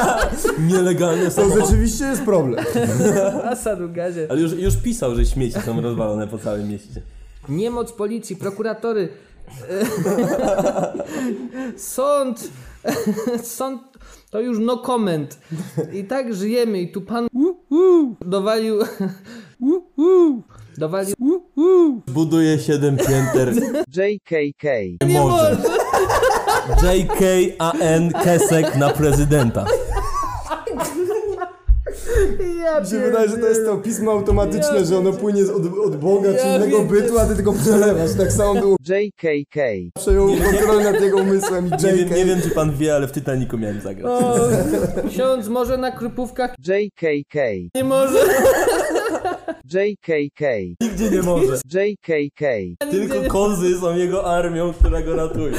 [0.73, 1.51] Nielegalne są.
[1.51, 2.65] To rzeczywiście jest problem.
[3.43, 4.27] pasat w gazie.
[4.31, 7.03] Ale już, już pisał, że śmieci są rozwalone po całym mieście.
[7.49, 9.09] Niemoc policji, prokuratory,
[11.95, 12.51] sąd,
[13.43, 13.83] sąd
[14.31, 15.39] to już no comment.
[15.93, 17.29] I tak żyjemy i tu pan
[18.21, 18.79] dowalił,
[20.83, 21.15] dowalił,
[22.09, 23.53] Buduje 7 pięter.
[23.97, 24.65] JKK.
[25.07, 25.57] Nie może.
[26.83, 29.65] JKAN Kesek na prezydenta.
[32.65, 35.97] ja Mi się wydaje, że to jest to pismo automatyczne, że ono płynie od, od
[35.97, 36.89] Boga czy Ja innego wiem.
[36.89, 38.11] bytu, a ty tylko przelewasz.
[38.19, 38.77] Tak samo było.
[38.89, 39.57] JKK.
[39.99, 42.17] Przejął kontrolę nad jego umysłem i Nie wiem, JK.
[42.17, 44.13] nie wiem, czy pan wie, ale w Titanicu miałem zagrać.
[44.13, 44.35] O,
[45.09, 47.35] ksiądz może na krupówkach JKK.
[47.75, 48.19] nie może.
[49.75, 50.41] JKK.
[50.81, 51.59] Nigdzie nie może.
[51.75, 52.43] JKK.
[52.91, 55.53] Tylko kozy są jego armią, która go ratuje.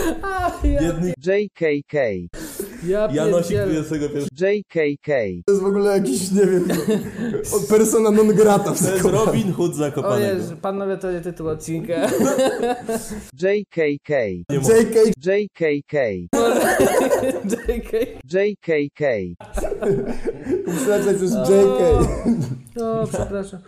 [0.64, 1.94] Biedny JKK.
[2.88, 3.84] Ja Janosik pierdzielę.
[3.84, 4.24] 21.
[4.40, 5.08] JKK.
[5.46, 6.68] To jest w ogóle jakiś, nie wiem,
[7.56, 9.26] od persona non grata w To jest Zakopanem.
[9.26, 10.36] Robin Hood O Zakopanego.
[10.36, 11.94] Jezu, panowie, to nie tytuł odcinka.
[13.42, 14.10] JKK.
[14.50, 14.78] Nie może.
[14.78, 14.96] JK.
[15.26, 15.96] JKK.
[17.46, 17.92] JK.
[18.24, 19.02] JKK.
[20.68, 22.82] Myślałem, że to jest JK.
[22.82, 23.60] O, przepraszam.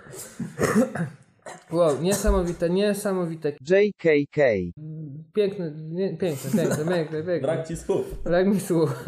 [1.72, 3.50] Wow, niesamowite, niesamowite.
[3.50, 4.38] JKK.
[5.34, 7.40] Piękne, nie, piękne, piękne, piękne, piękne.
[7.42, 8.24] Brak ci słów.
[8.24, 9.06] Brak mi słów.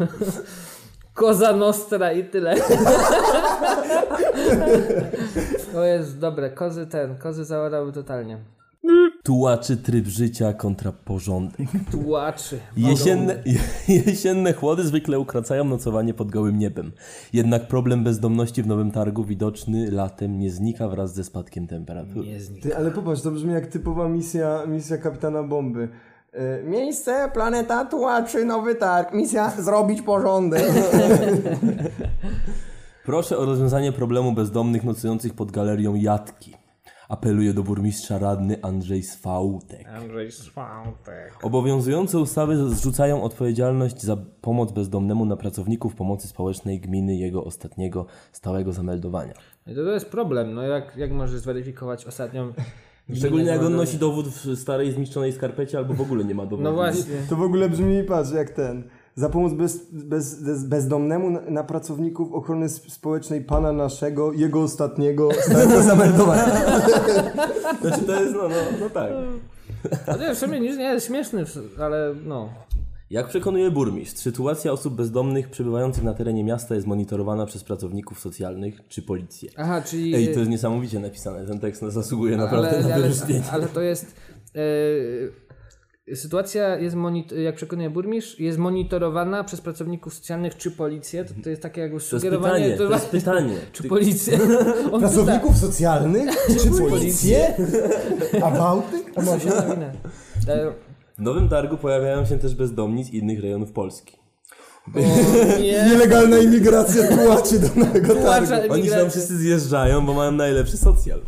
[1.14, 2.54] Koza Nostra i tyle.
[5.76, 8.38] O jest dobre, kozy ten, kozy zaorały totalnie.
[9.28, 11.68] Tułaczy tryb życia kontra porządek.
[11.90, 12.58] Tłaczy.
[12.76, 13.42] Jesienne,
[14.06, 16.92] jesienne chłody zwykle ukracają nocowanie pod gołym niebem.
[17.32, 22.28] Jednak problem bezdomności w Nowym Targu widoczny latem nie znika wraz ze spadkiem temperatury.
[22.28, 22.62] Nie znik.
[22.62, 25.88] Ty, ale popatrz, to brzmi jak typowa misja, misja kapitana bomby.
[26.32, 29.14] E, Miejsce, planeta, tułaczy, nowy targ.
[29.14, 30.72] Misja zrobić porządek.
[33.04, 36.57] Proszę o rozwiązanie problemu bezdomnych nocujących pod galerią Jatki.
[37.08, 39.88] Apeluje do burmistrza radny Andrzej Swałtek.
[39.88, 41.38] Andrzej Swałtek.
[41.42, 48.72] Obowiązujące ustawy zrzucają odpowiedzialność za pomoc bezdomnemu na pracowników pomocy społecznej gminy jego ostatniego stałego
[48.72, 49.34] zameldowania.
[49.66, 52.52] I to, to jest problem, no jak, jak możesz zweryfikować ostatnią...
[53.18, 56.62] Szczególnie jak on nosi dowód w starej zniszczonej skarpecie albo w ogóle nie ma dowodu.
[56.62, 57.14] No właśnie.
[57.28, 58.84] To w ogóle brzmi, patrz, jak ten.
[59.18, 64.62] Za pomoc bez, bez, bez, bezdomnemu na, na pracowników ochrony sp- społecznej pana naszego, jego
[64.62, 65.28] ostatniego
[65.82, 66.44] zameldowania.
[67.80, 69.10] Znaczy to jest, no, no, no tak.
[70.06, 71.44] No nie, w sumie nic nie jest śmieszny,
[71.80, 72.48] ale no.
[73.10, 78.80] Jak przekonuje burmistrz, sytuacja osób bezdomnych przebywających na terenie miasta jest monitorowana przez pracowników socjalnych
[78.88, 79.50] czy policję.
[79.56, 80.14] Aha, czyli...
[80.14, 83.42] Ej, to jest niesamowicie napisane, ten tekst zasługuje naprawdę ale, na ale, wyróżnienie.
[83.50, 84.14] ale to jest...
[84.54, 85.47] E,
[86.14, 86.96] sytuacja jest,
[87.44, 91.24] jak przekonuje burmistrz, jest monitorowana przez pracowników socjalnych czy policję.
[91.24, 92.64] To, to jest takie jakby To jest sugerowanie...
[92.70, 93.54] pytanie, to jest pytanie.
[93.72, 94.38] Czy Ty- policję?
[94.92, 96.30] On Pracowników socjalnych?
[96.62, 97.54] Czy policję?
[98.42, 99.04] A Bałtyk?
[99.04, 99.92] pyta, co się nowinę.
[100.48, 100.70] E,
[101.18, 104.16] W Nowym Targu pojawiają się też bezdomni z innych rejonów Polski.
[104.94, 104.98] o,
[105.60, 105.84] nie.
[105.90, 108.52] Nielegalna imigracja tułaczy do nowego targu.
[108.72, 111.20] Oni się tam wszyscy zjeżdżają, bo mają najlepszy socjal.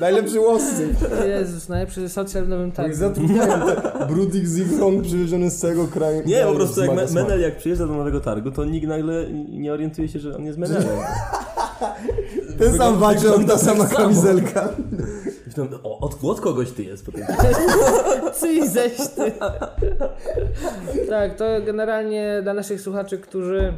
[0.00, 0.88] Najlepszy łoscy.
[1.28, 2.94] Jezus, najlepszy socjal w Nowym Jak Targu.
[2.94, 6.22] zatrudniają te Brudik Zigron przywieziony z całego kraju.
[6.26, 7.06] Nie, po prostu jak Me-.
[7.14, 10.58] Menel jak przyjeżdża do Nowego Targu, to nikt nagle nie orientuje się, że on jest
[10.58, 10.88] Menelem.
[12.58, 13.98] Ten sam wacion, ta sama samo.
[13.98, 14.68] kamizelka.
[15.82, 17.22] O, od, od kogoś ty jest potem.
[18.34, 19.32] Cyj ześ ty.
[21.08, 23.72] tak, to generalnie dla naszych słuchaczy, którzy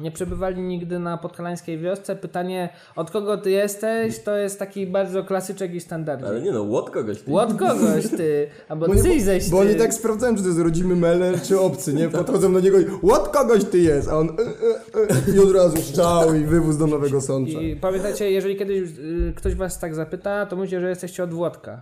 [0.00, 5.24] nie przebywali nigdy na podhalańskiej wiosce, pytanie od kogo ty jesteś, to jest taki bardzo
[5.24, 6.28] klasyczek i standardzik.
[6.28, 7.32] Ale nie no, od kogoś ty.
[7.32, 9.50] Od kogoś ty, albo Bo, nie, cyj ześ ty.
[9.50, 12.08] bo oni tak sprawdzają, czy to jest rodzimy Meller, czy obcy, nie?
[12.18, 15.54] Podchodzą do niego i od kogoś ty jest, a on y, y, y, i od
[15.54, 17.60] razu szczał i wywóz do Nowego Sącza.
[17.60, 21.80] I pamiętajcie, jeżeli kiedyś y, ktoś was tak zapyta, to mówcie, że jesteście od Włodka.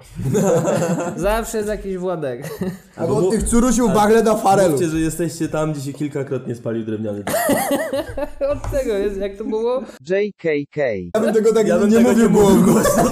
[1.17, 2.51] Zawsze jest jakiś Włodek.
[2.97, 4.71] Albo od tych curusiów Bagleda Farelu.
[4.71, 7.25] Mówcie, że jesteście tam, gdzie się kilkakrotnie spalił drewniany.
[8.53, 9.83] Od tego jest, jak to było?
[10.01, 10.77] JKK.
[11.15, 12.91] Ja bym tego tak Ja bym nie tego mówił nie było głosie.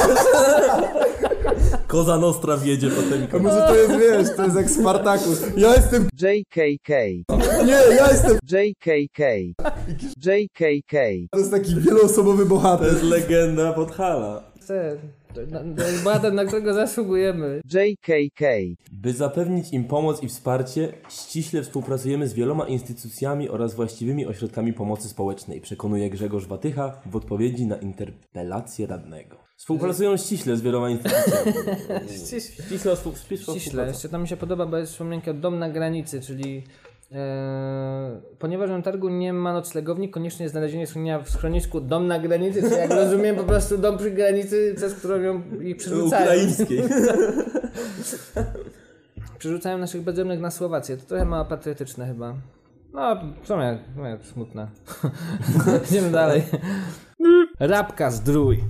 [1.87, 3.27] Koza Nostra wjedzie potem.
[3.35, 5.41] A może to jest, wiesz, to jest jak Spartakus.
[5.57, 6.09] Ja jestem...
[6.13, 6.89] JKK.
[7.67, 8.39] Nie, ja jestem...
[8.43, 9.23] JKK.
[10.17, 10.93] JKK.
[11.31, 12.93] To jest taki wieloosobowy To bohater.
[12.93, 14.43] jest legenda Podhala.
[14.67, 14.99] Ten,
[15.35, 17.61] to, na- którego zasługujemy.
[17.65, 18.45] JKK.
[18.93, 25.09] By zapewnić im pomoc i wsparcie, ściśle współpracujemy z wieloma instytucjami oraz właściwymi ośrodkami pomocy
[25.09, 29.37] społecznej, przekonuje Grzegorz Watycha w odpowiedzi na interpelację radnego.
[29.57, 31.53] Współpracują ściśle z wieloma instytucjami.
[32.27, 32.97] Ściśle, ściśle,
[33.37, 33.87] Ściśle.
[33.89, 36.65] Jeszcze to mi się podoba, bo jest wspomnienka o dom na granicy, czyli
[38.39, 42.75] ponieważ na targu nie ma noclegowni, koniecznie znalezienie schronienia w schronisku dom na granicy, czyli
[42.75, 46.25] jak rozumiem po prostu dom przy granicy, przez którą ją ich przerzucają.
[46.25, 46.83] Ukraińskiej.
[49.39, 50.97] Przerzucają naszych bezdomnych na Słowację.
[50.97, 52.35] To trochę mało patriotyczne chyba.
[52.93, 54.69] No, sumie, w sumie smutne.
[55.91, 56.43] Idziemy dalej.
[57.61, 58.65] Rabka zdrój.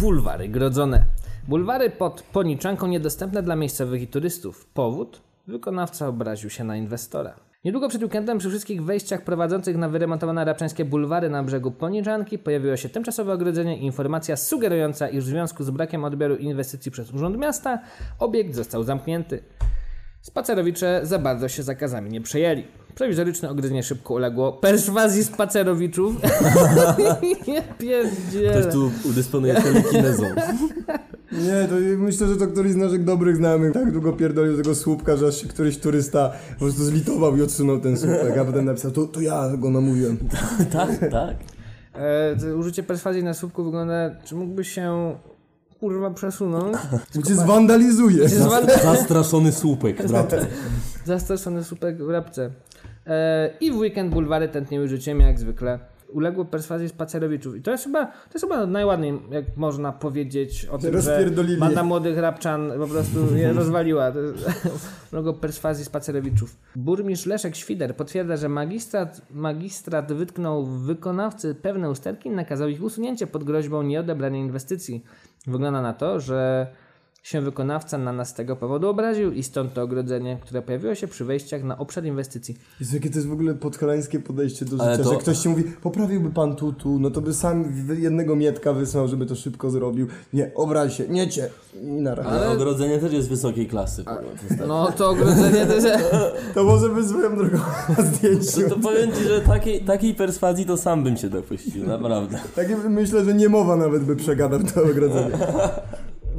[0.00, 1.04] Bulwary grodzone.
[1.48, 4.66] Bulwary pod Poniczanką niedostępne dla miejscowych i turystów.
[4.66, 5.20] Powód?
[5.46, 7.49] Wykonawca obraził się na inwestora.
[7.64, 12.76] Niedługo przed weekendem przy wszystkich wejściach prowadzących na wyremontowane rabczańskie bulwary na brzegu Poniczanki pojawiło
[12.76, 17.38] się tymczasowe ogrodzenie i informacja sugerująca, iż w związku z brakiem odbioru inwestycji przez Urząd
[17.38, 17.78] Miasta
[18.18, 19.42] obiekt został zamknięty.
[20.22, 22.64] Spacerowicze za bardzo się zakazami nie przejęli.
[22.94, 26.16] Prowizoryczne ogrodzenie szybko uległo perswazji spacerowiczów.
[27.48, 28.60] nie pierdzielę.
[28.60, 30.24] Ktoś tu udysponuje telekinezą.
[31.32, 35.16] Nie, to myślę, że to któryś z naszych dobrych znajomych tak długo pierdolił tego słupka,
[35.16, 38.90] że aż się któryś turysta po prostu zlitował i odsunął ten słupek, a potem napisał,
[38.90, 40.18] to, to ja go namówiłem.
[40.72, 41.36] tak, tak.
[41.94, 45.14] E, użycie perswazji na słupku wygląda, czy mógłby się
[45.80, 46.76] kurwa przesunąć?
[47.14, 48.28] Bo cię zwandalizuje.
[48.28, 49.96] Zwa- Zastraszony słupek.
[50.08, 50.36] Prawda?
[51.04, 52.50] Zastraszony słupek w rabce.
[53.06, 55.78] E, I w weekend bulwary tętniły życiem jak zwykle.
[56.12, 57.56] Uległo perswazji spacerowiczów.
[57.56, 61.82] I to jest chyba, to jest chyba najładniej, jak można powiedzieć o tym, że banda
[61.82, 64.12] młodych rabczan po prostu je rozwaliła.
[65.12, 66.56] Uległo perswazji spacerowiczów.
[66.76, 73.26] Burmistrz Leszek Świder potwierdza, że magistrat, magistrat wytknął wykonawcy pewne usterki i nakazał ich usunięcie
[73.26, 75.04] pod groźbą nieodebrania inwestycji.
[75.46, 76.66] Wygląda na to, że
[77.22, 81.08] się wykonawca na nas z tego powodu obraził i stąd to ogrodzenie, które pojawiło się
[81.08, 82.56] przy wejściach na obszar inwestycji.
[82.80, 85.64] Jezu, jakie to jest w ogóle podhalańskie podejście do życia, to- że ktoś ci mówi,
[85.82, 87.64] poprawiłby pan tu, tu, no to by sam
[87.98, 90.06] jednego mietka wysłał, żeby to szybko zrobił.
[90.32, 91.48] Nie, obraź się, nie cię.
[91.82, 92.28] I na razie.
[92.28, 94.04] Ale ogrodzenie też jest wysokiej klasy.
[94.04, 95.88] To, No to ogrodzenie to jest...
[96.54, 97.58] To może by swoją drogą
[97.98, 98.68] na zdjęciu.
[98.68, 102.38] to powiem ci, że takiej, takiej perswazji to sam bym się dopuścił, naprawdę.
[102.56, 105.30] Takie myślę, że niemowa nawet by przegadał to ogrodzenie.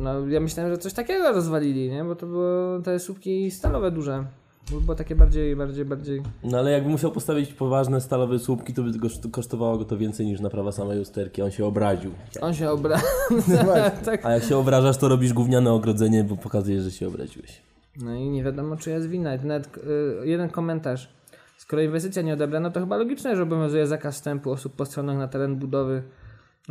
[0.01, 2.03] No ja myślałem, że coś takiego rozwalili, nie?
[2.03, 4.25] Bo to były te słupki stalowe duże.
[4.71, 6.21] Bo było takie bardziej, bardziej, bardziej...
[6.43, 10.25] No ale jakby musiał postawić poważne stalowe słupki, to by go kosztowało go to więcej
[10.25, 11.41] niż naprawa samej usterki.
[11.41, 12.11] On się obraził.
[12.41, 13.01] On się obra...
[14.05, 14.25] tak.
[14.25, 17.61] A jak się obrażasz, to robisz gówniane ogrodzenie, bo pokazujesz, że się obraziłeś.
[18.01, 19.29] No i nie wiadomo, czy jest wina.
[19.43, 19.81] Nawet y,
[20.23, 21.09] jeden komentarz.
[21.57, 25.55] Skoro inwestycja nie odebrana, to chyba logiczne, że obowiązuje zakaz wstępu osób postronnych na teren
[25.55, 26.03] budowy.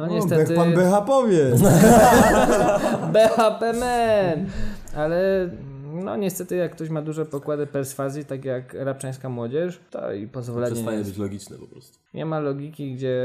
[0.00, 0.54] No O, niestety...
[0.54, 1.44] jak pan BH powie.
[3.12, 4.46] BHP Man!
[4.96, 5.50] Ale
[5.94, 10.70] no niestety jak ktoś ma duże pokłady perswazji, tak jak rabczańska młodzież, to i pozwolenie
[10.70, 11.10] nie, Przestaje jest.
[11.10, 11.98] być logiczne po prostu.
[12.14, 13.22] nie ma logiki, gdzie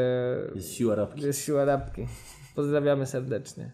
[0.56, 1.18] Jest siła rapki.
[1.18, 2.08] gdzie jest siła rabki.
[2.56, 3.72] Pozdrawiamy serdecznie.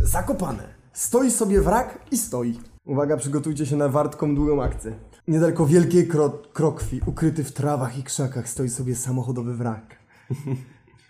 [0.00, 0.62] Zakopane.
[0.92, 2.58] Stoi sobie wrak i stoi.
[2.86, 4.92] Uwaga, przygotujcie się na wartką długą akcję.
[5.28, 9.96] Niedaleko wielkiej kro krokwi, ukryty w trawach i krzakach, stoi sobie samochodowy wrak.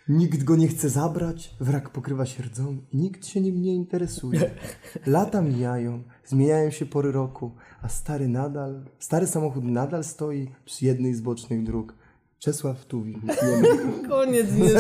[0.09, 4.51] Nikt go nie chce zabrać, wrak pokrywa się rdzą i nikt się nim nie interesuje.
[5.07, 7.51] Lata mijają, zmieniają się pory roku,
[7.83, 11.95] a stary nadal, stary samochód nadal stoi przy jednej z bocznych dróg.
[12.39, 13.23] Czesław Tuwim.
[14.09, 14.71] Koniec nie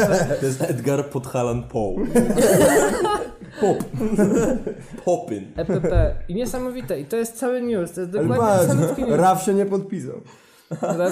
[0.40, 1.94] To jest Edgar Podhalan Poe.
[3.60, 3.84] Pop.
[5.04, 5.44] Popyn.
[5.56, 6.16] EPP.
[6.28, 7.00] I niesamowite.
[7.00, 7.92] I to jest cały news.
[7.92, 9.16] To jest dokładnie.
[9.16, 10.20] Raf się nie podpisał.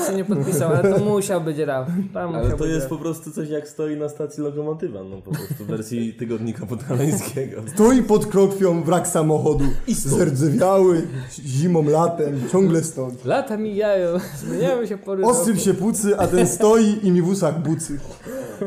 [0.09, 1.89] Się nie podpisał, ale to musiał być Raf.
[2.15, 2.91] Tam Ale musiał to być jest Raf.
[2.91, 7.63] po prostu coś jak stoi na stacji lokomotywa, no po prostu w wersji tygodnika podhalańskiego.
[7.75, 9.65] Stoi pod krokwią wrak samochodu.
[9.87, 9.95] I.
[9.95, 11.03] Zerdzewiały,
[11.47, 13.13] zimą, latem, ciągle stoi.
[13.25, 14.09] Lata mijają,
[14.45, 15.65] zmieniają się pory Ostrym roku.
[15.67, 17.99] się pucy, a ten stoi i mi w usach bucy.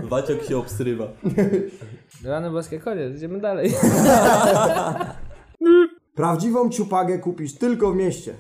[0.03, 1.07] Waciok się obstrywa.
[2.23, 3.15] Rany boskie, koniec.
[3.15, 3.73] Idziemy dalej.
[6.15, 8.33] Prawdziwą ciupagę kupisz tylko w mieście.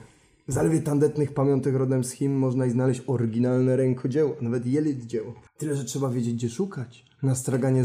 [0.47, 5.33] W zalewie tandetnych pamiątek rodem z Chin można i znaleźć oryginalne rękodzieło, nawet jelit dzieło.
[5.57, 7.05] Tyle, że trzeba wiedzieć, gdzie szukać.
[7.23, 7.83] Na straganie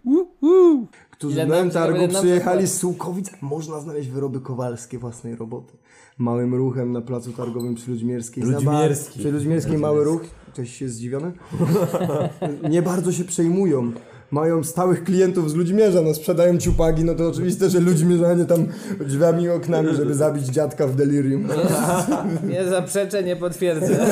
[1.10, 5.76] którzy ile targu przyjechali z Sułkowic, można znaleźć wyroby kowalskie własnej roboty.
[6.18, 8.44] Małym ruchem na placu targowym przy Ludźmierskiej.
[8.44, 9.18] Ludźmierski.
[9.18, 10.22] Przy Ludźmierskiej mały ruch.
[10.52, 11.32] Ktoś się zdziwiony?
[12.70, 13.92] Nie bardzo się przejmują.
[14.32, 18.66] Mają stałych klientów z Ludźmierza, no sprzedają ciupagi, no to oczywiste, że Ludźmierzanie tam
[19.00, 21.48] drzwiami i oknami, żeby zabić dziadka w delirium.
[22.50, 23.96] Nie zaprzeczę, nie potwierdzę.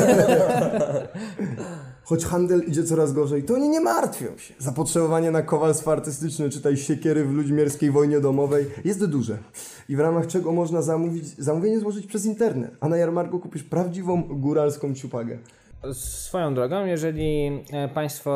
[2.04, 4.54] Choć handel idzie coraz gorzej, to oni nie martwią się.
[4.58, 9.38] Zapotrzebowanie na kowalstwo artystyczne, czytaj siekiery w ludźmierskiej wojnie domowej, jest duże.
[9.88, 14.22] I w ramach czego można zamówić, zamówienie złożyć przez internet, a na jarmarku kupisz prawdziwą
[14.22, 15.38] góralską ciupagę.
[15.92, 18.30] Swoją drogą, jeżeli e, Państwo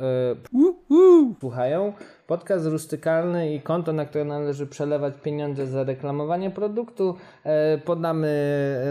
[0.00, 1.92] e, słuchają,
[2.26, 8.30] podcast rustykalny i konto, na które należy przelewać pieniądze za reklamowanie produktu, e, podamy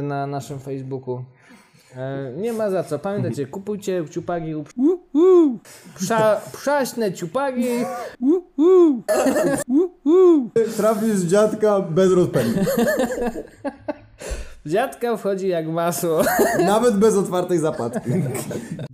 [0.04, 1.24] na naszym Facebooku.
[2.38, 3.00] Nie ma za co.
[3.00, 4.64] Pamiętajcie, kupujcie ciupagi u
[5.96, 7.68] Psza, pszaśne ciupagi.
[10.78, 12.60] Trafisz z dziadka bez rozpędu.
[14.66, 16.22] Dziadka wchodzi jak masło.
[16.66, 18.10] Nawet bez otwartej zapadki.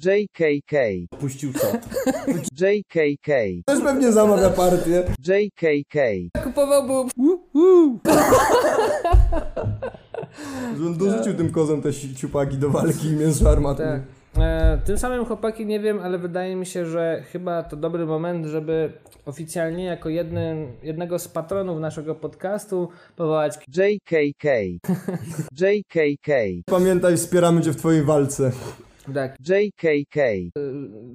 [0.06, 0.74] JKK.
[1.20, 1.90] Puścił czat.
[2.62, 3.28] JKK.
[3.66, 5.04] Też pewnie zamawia partię.
[5.28, 5.96] JKK.
[6.44, 6.94] Kupowałby
[10.78, 13.86] Że on dorzucił tym kozom te ciupagi do walki i mięso armatne.
[13.86, 14.19] Tak.
[14.42, 18.46] E, tym samym chłopaki nie wiem, ale wydaje mi się, że chyba to dobry moment,
[18.46, 18.92] żeby
[19.26, 24.46] oficjalnie jako jednym, jednego z patronów naszego podcastu powołać JKK.
[25.62, 26.30] JKK.
[26.66, 28.52] Pamiętaj, wspieramy cię w twojej walce.
[29.14, 30.18] Tak, JKK.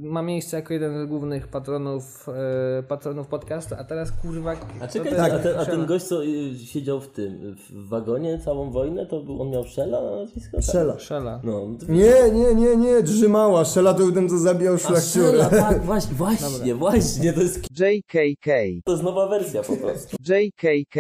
[0.00, 5.12] ma miejsce jako jeden z głównych patronów e, patronów podcastu, a teraz kurwa A czekaj,
[5.12, 8.70] to jest a, ten, a ten gość, co y, siedział w tym, w wagonie całą
[8.70, 10.62] wojnę, to był, on miał Szela na nazwisko?
[10.62, 10.98] Szela.
[10.98, 11.40] Szela.
[11.44, 11.68] No.
[11.88, 13.64] Nie, nie, nie, nie, drzymała.
[13.64, 15.30] Szela to był ten, co zabijał szlachciura.
[15.30, 18.46] Szela, tak, właśnie, właśnie, właśnie, to jest, JKK.
[18.84, 20.16] to jest nowa wersja po prostu.
[20.20, 20.96] JKK.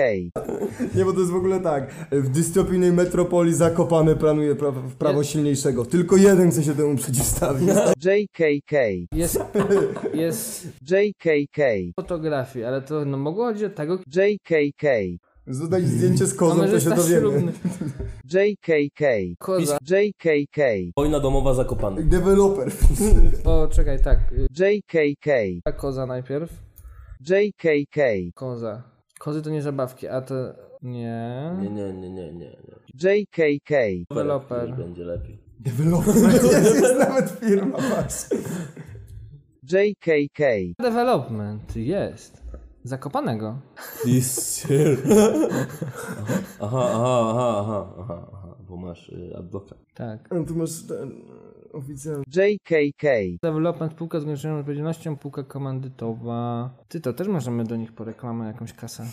[0.94, 1.90] Nie, bo to jest w ogóle tak.
[2.12, 5.84] W dystopijnej metropolii Zakopane planuje pra prawo silniejszego.
[5.84, 7.68] Tylko jeden chce się temu przeciwstawić.
[8.04, 8.72] JKK.
[9.12, 9.40] Jest,
[10.14, 11.58] jest JKK.
[11.96, 14.84] fotografii, ale to no mogło chodzić o tego, JKK.
[15.46, 17.52] Zadać zdjęcie z a kozą, to się dowiemy.
[18.34, 19.02] JKK.
[19.38, 19.78] Koza.
[19.90, 20.58] JKK.
[20.96, 22.02] Wojna domowa zakopana.
[22.02, 22.72] Deweloper.
[23.44, 24.18] O, czekaj, tak.
[24.50, 25.28] JKK.
[25.76, 26.52] Koza najpierw.
[27.20, 27.98] JKK.
[28.34, 28.82] Koza.
[29.18, 30.34] Kozy to nie zabawki, a to...
[30.82, 31.52] Nie.
[31.60, 32.56] Nie, nie, nie, nie, nie.
[32.94, 33.70] JKK.
[34.10, 34.68] Deweloper.
[34.68, 35.43] Już będzie lepiej.
[35.64, 36.14] Deweloper.
[36.32, 38.26] Jest, jest nawet firma, patrz.
[39.72, 40.40] JKK.
[40.78, 42.42] Development jest.
[42.84, 43.58] Zakopanego.
[44.04, 44.66] This.
[46.60, 49.74] Aha, aha, aha, aha, aha, aha, bo masz y, adblocka.
[49.94, 50.32] Tak.
[50.32, 51.12] A tu masz ten
[51.72, 52.24] oficjalny.
[52.36, 53.04] JKK.
[53.42, 56.70] Development, spółka z ograniczoną odpowiedzialnością, spółka komandytowa.
[56.88, 59.06] Ty to też możemy do nich po reklamę jakąś kasę.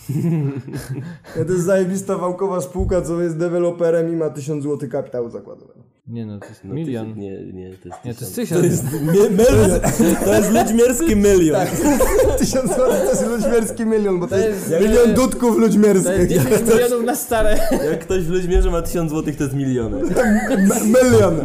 [1.37, 5.90] Ja, to jest zajebista wałkowa spółka, co jest deweloperem i ma 1000 zł kapitału zakładowego.
[6.12, 7.06] Nie no, to jest No, milion.
[7.13, 8.62] tysiąc- Nie, nie, to jest Nie, to jest tysiąc.
[8.62, 8.93] tysiąc.
[8.93, 9.80] Mie- milion.
[10.26, 11.67] To jest ludźmierski milion.
[12.39, 16.32] 1000 zł to jest ludźmierski milion, bo to, To jest, jest- milion dudków To ludźmierskich.
[16.32, 17.60] jest 10 milionów na stare.
[17.91, 19.97] Jak ktoś w Ludźmierze ma tysiąc złotych, to jest miliony.
[19.97, 21.36] M- milion.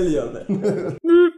[0.00, 0.40] Miliony.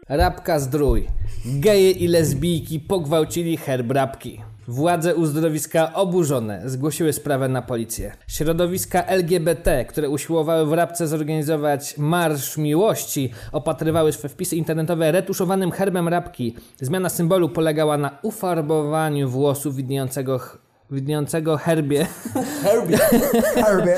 [0.09, 1.07] Rabka zdrój.
[1.47, 4.40] Geje i lesbijki pogwałcili herb rabki.
[4.68, 8.12] Władze uzdrowiska oburzone zgłosiły sprawę na policję.
[8.27, 16.09] Środowiska LGBT, które usiłowały w Rabce zorganizować Marsz Miłości, opatrywały swe wpisy internetowe retuszowanym herbem
[16.09, 16.57] rabki.
[16.81, 20.40] Zmiana symbolu polegała na ufarbowaniu włosów widniejącego,
[20.90, 22.07] widniejącego herbie.
[22.64, 22.98] Herbie.
[23.55, 23.96] Herbie.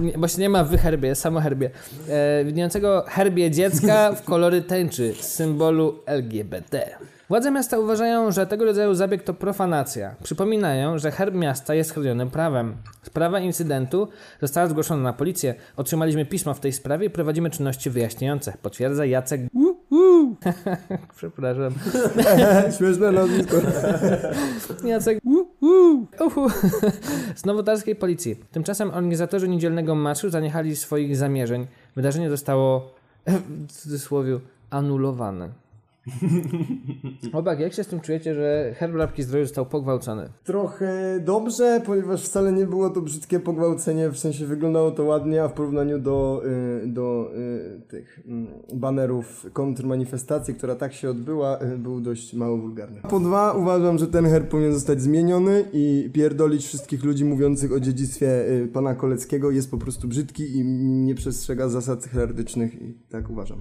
[0.00, 1.70] Nie, Właśnie nie ma w herbie, jest samo herbie.
[2.08, 6.98] E, widniejącego herbie dziecka w kolory tęczy, symbolu LGBT.
[7.28, 10.14] Władze miasta uważają, że tego rodzaju zabieg to profanacja.
[10.22, 12.76] Przypominają, że herb miasta jest chronionym prawem.
[13.02, 14.08] Sprawa incydentu
[14.40, 15.54] została zgłoszona na policję.
[15.76, 18.52] Otrzymaliśmy pismo w tej sprawie i prowadzimy czynności wyjaśniające.
[18.62, 19.40] Potwierdza Jacek.
[21.16, 21.74] Przepraszam.
[22.78, 23.56] Śmieszne nazwisko.
[24.88, 25.18] Jacek.
[26.20, 26.48] Uhu.
[27.34, 28.36] Z nowotarskiej policji.
[28.52, 31.66] Tymczasem organizatorzy niedzielnego marszu zaniechali swoich zamierzeń.
[31.96, 32.94] Wydarzenie zostało
[33.68, 34.38] w cudzysłowie
[34.70, 35.63] anulowane.
[37.32, 40.28] Chłopak, jak się z tym czujecie, że herb Rabki Zdroju został pogwałcony?
[40.44, 45.48] Trochę dobrze, ponieważ wcale nie było to brzydkie pogwałcenie, w sensie wyglądało to ładnie, a
[45.48, 46.42] w porównaniu do,
[46.82, 52.56] y, do y, tych mm, banerów kontrmanifestacji, która tak się odbyła, y, był dość mało
[52.56, 53.00] wulgarny.
[53.10, 57.80] Po dwa, uważam, że ten herb powinien zostać zmieniony i pierdolić wszystkich ludzi mówiących o
[57.80, 63.58] dziedzictwie pana Koleckiego jest po prostu brzydki i nie przestrzega zasad heraldycznych i tak uważam.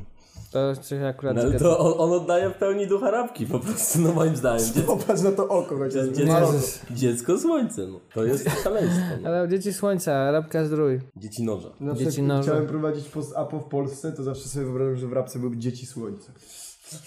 [0.54, 1.66] To się akurat No, ale zgadza.
[1.66, 4.66] to on, on oddaje w pełni ducha rabki po prostu, no moim zdaniem.
[4.88, 6.08] Popatrz na to oko chociaż.
[6.08, 6.54] dziecko,
[6.92, 8.00] dziecko słońce, no.
[8.14, 9.02] To jest szaleństwo.
[9.22, 9.30] No.
[9.30, 11.00] Ale dzieci słońca, Rabka Zdrój.
[11.16, 11.70] Dzieci noża.
[11.82, 12.44] Zawsze Dzieci jak nowe.
[12.44, 15.86] chciałem prowadzić post apo w Polsce, to zawsze sobie wyobrażam, że w rapce były dzieci
[15.86, 16.32] słońca.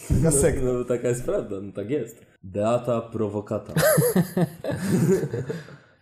[0.09, 0.63] Taka sekta.
[0.65, 2.27] No taka jest prawda, no tak jest.
[2.43, 3.73] Beata prowokata.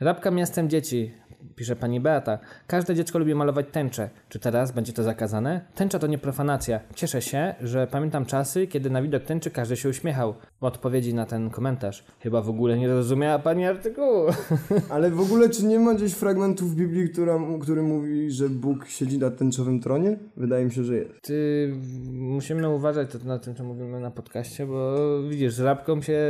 [0.01, 1.15] Rabka miastem dzieci,
[1.57, 2.39] pisze pani Beata.
[2.67, 4.11] Każde dziecko lubi malować tęczę.
[4.29, 5.61] Czy teraz będzie to zakazane?
[5.75, 6.81] Tęcza to nie profanacja.
[6.95, 10.35] Cieszę się, że pamiętam czasy, kiedy na widok tęczy każdy się uśmiechał.
[10.61, 12.05] W odpowiedzi na ten komentarz.
[12.21, 14.27] Chyba w ogóle nie rozumiała pani artykułu.
[14.91, 18.87] Ale w ogóle czy nie ma gdzieś fragmentu w Biblii, która, który mówi, że Bóg
[18.87, 20.19] siedzi na tęczowym tronie?
[20.37, 21.11] Wydaje mi się, że jest.
[21.23, 21.73] Ty,
[22.13, 24.95] musimy uważać to na tym, co mówimy na podcaście, bo
[25.31, 26.21] widzisz, z rabką się,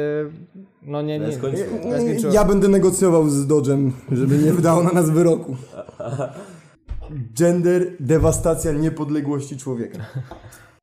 [0.82, 1.70] no nie, nie, skończyło.
[1.84, 2.32] nie skończyło.
[2.32, 5.56] Ja będę negocjował z Dodge'em, żeby nie wydało na nas wyroku.
[7.38, 9.98] Gender, dewastacja niepodległości człowieka.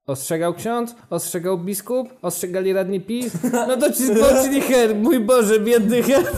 [0.07, 3.33] Ostrzegał ksiądz, ostrzegał biskup, ostrzegali radni PiS.
[3.67, 6.37] No to ci zboczyli herb, mój Boże, biedny herb.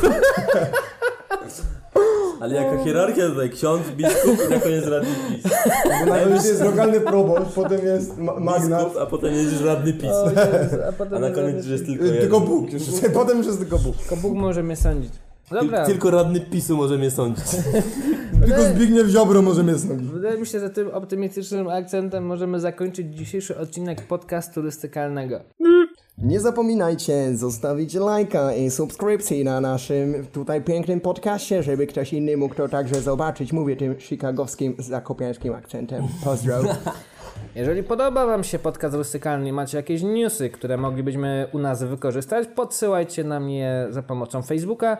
[2.41, 3.49] Ale jaka hierarchia tutaj?
[3.49, 5.51] Ksiądz, biskup i na koniec radny PiS.
[5.99, 10.11] Bo najpierw jest lokalny proboszcz, potem jest ma- magnat, Biskup, a potem jedziesz radny PiS.
[10.89, 12.21] A potem A na koniec już jest tylko jeden.
[12.21, 12.73] tylko Bóg.
[12.73, 13.95] Już, potem już jest tylko Bóg.
[13.97, 15.13] Tylko Bóg może mnie sądzić.
[15.51, 17.45] Dobra, Tylko radny PiSu może mnie sądzić.
[18.45, 20.09] Tylko Zbigniew Ziobro może mnie sądzić.
[20.09, 25.39] wydaje mi się, że tym optymistycznym akcentem możemy zakończyć dzisiejszy odcinek podcastu turystykalnego.
[26.17, 32.55] Nie zapominajcie zostawić lajka i subskrypcji na naszym tutaj pięknym podcaście, żeby ktoś inny mógł
[32.55, 33.53] to także zobaczyć.
[33.53, 36.03] Mówię tym chicagowskim, zakopiańskim akcentem.
[36.23, 36.55] Pozdro.
[37.55, 42.47] Jeżeli podoba Wam się podcast turystykalny i macie jakieś newsy, które moglibyśmy u nas wykorzystać,
[42.55, 44.97] podsyłajcie nam je za pomocą Facebooka.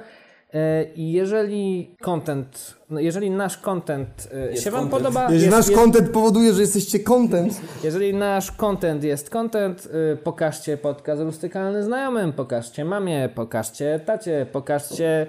[0.53, 5.03] E, I jeżeli content, no jeżeli nasz content e, się Wam content.
[5.03, 9.89] podoba, Jeżeli jest, nasz jest, content powoduje, że jesteście content, jeżeli nasz content jest content,
[10.13, 15.27] y, pokażcie podcast rustykalny znajomym, pokażcie mamie, pokażcie tacie, pokażcie,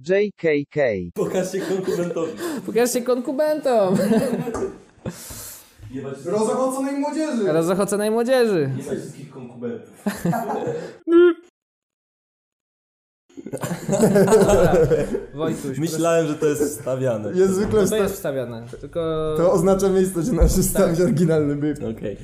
[0.00, 0.76] JKK.
[1.14, 2.32] Pokażcie konkurentowi.
[2.66, 3.96] pokażcie konkubentom,
[6.24, 7.52] rozochoconej młodzieży.
[7.52, 8.70] rozochoconej młodzieży.
[8.76, 10.04] Nie wszystkich konkubentów.
[15.34, 17.32] Wojtuś, Myślałem, że to jest wstawiane.
[17.34, 19.34] Jest zwykle to sta- jest wstawiane, tylko...
[19.36, 21.78] to oznacza miejsce, gdzie należy stawić oryginalny byk.
[21.96, 22.16] Okej.